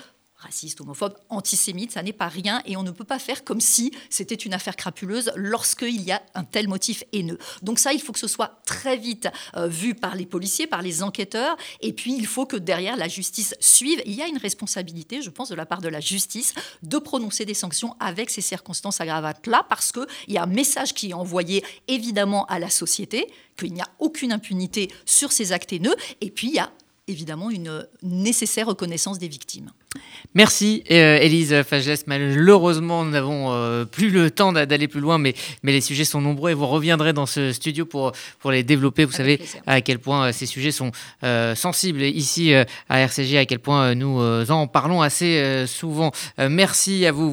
raciste, 0.45 0.81
homophobe, 0.81 1.15
antisémite, 1.29 1.91
ça 1.91 2.03
n'est 2.03 2.13
pas 2.13 2.27
rien 2.27 2.61
et 2.65 2.77
on 2.77 2.83
ne 2.83 2.91
peut 2.91 3.03
pas 3.03 3.19
faire 3.19 3.43
comme 3.43 3.59
si 3.59 3.91
c'était 4.09 4.35
une 4.35 4.53
affaire 4.53 4.75
crapuleuse 4.75 5.31
lorsqu'il 5.35 6.01
y 6.01 6.11
a 6.11 6.21
un 6.35 6.43
tel 6.43 6.67
motif 6.67 7.03
haineux. 7.13 7.37
Donc 7.61 7.79
ça, 7.79 7.93
il 7.93 8.01
faut 8.01 8.13
que 8.13 8.19
ce 8.19 8.27
soit 8.27 8.61
très 8.65 8.97
vite 8.97 9.27
euh, 9.55 9.67
vu 9.67 9.95
par 9.95 10.15
les 10.15 10.25
policiers, 10.25 10.67
par 10.67 10.81
les 10.81 11.03
enquêteurs 11.03 11.57
et 11.81 11.93
puis 11.93 12.15
il 12.15 12.27
faut 12.27 12.45
que 12.45 12.57
derrière 12.57 12.95
la 12.95 13.07
justice 13.07 13.55
suive. 13.59 14.01
Il 14.05 14.13
y 14.13 14.21
a 14.21 14.27
une 14.27 14.37
responsabilité, 14.37 15.21
je 15.21 15.29
pense, 15.29 15.49
de 15.49 15.55
la 15.55 15.65
part 15.65 15.81
de 15.81 15.89
la 15.89 15.99
justice 15.99 16.53
de 16.83 16.97
prononcer 16.97 17.45
des 17.45 17.53
sanctions 17.53 17.95
avec 17.99 18.29
ces 18.29 18.41
circonstances 18.41 19.01
aggravantes-là 19.01 19.65
parce 19.69 19.91
qu'il 19.91 20.05
y 20.27 20.37
a 20.37 20.43
un 20.43 20.47
message 20.47 20.93
qui 20.93 21.09
est 21.09 21.13
envoyé 21.13 21.63
évidemment 21.87 22.45
à 22.45 22.59
la 22.59 22.69
société 22.69 23.27
qu'il 23.57 23.73
n'y 23.73 23.81
a 23.81 23.87
aucune 23.99 24.31
impunité 24.31 24.91
sur 25.05 25.31
ces 25.31 25.51
actes 25.51 25.73
haineux 25.73 25.95
et 26.21 26.29
puis 26.29 26.49
il 26.49 26.55
y 26.55 26.59
a 26.59 26.71
évidemment 27.07 27.49
une 27.49 27.85
nécessaire 28.03 28.67
reconnaissance 28.67 29.19
des 29.19 29.27
victimes. 29.27 29.71
Merci 30.33 30.83
euh, 30.91 31.17
Élise 31.17 31.63
Fagelès. 31.63 32.05
Malheureusement, 32.07 33.05
nous 33.05 33.11
n'avons 33.11 33.53
euh, 33.53 33.85
plus 33.85 34.09
le 34.09 34.29
temps 34.29 34.51
d'aller 34.51 34.87
plus 34.87 34.99
loin, 34.99 35.17
mais, 35.17 35.33
mais 35.63 35.71
les 35.71 35.81
sujets 35.81 36.03
sont 36.03 36.19
nombreux 36.19 36.51
et 36.51 36.53
vous 36.53 36.67
reviendrez 36.67 37.13
dans 37.13 37.25
ce 37.25 37.53
studio 37.53 37.85
pour, 37.85 38.11
pour 38.39 38.51
les 38.51 38.63
développer. 38.63 39.05
Vous 39.05 39.13
savez 39.13 39.39
à 39.65 39.79
quel 39.79 39.99
point 39.99 40.27
euh, 40.27 40.31
ces 40.33 40.45
sujets 40.45 40.71
sont 40.71 40.91
sensibles 41.55 42.01
ici 42.01 42.53
à 42.53 42.99
RCG, 42.99 43.37
à 43.37 43.45
quel 43.45 43.59
point 43.59 43.95
nous 43.95 44.19
en 44.49 44.67
parlons 44.67 45.01
assez 45.01 45.65
souvent. 45.67 46.11
merci 46.37 47.05
à 47.05 47.11
vous. 47.11 47.31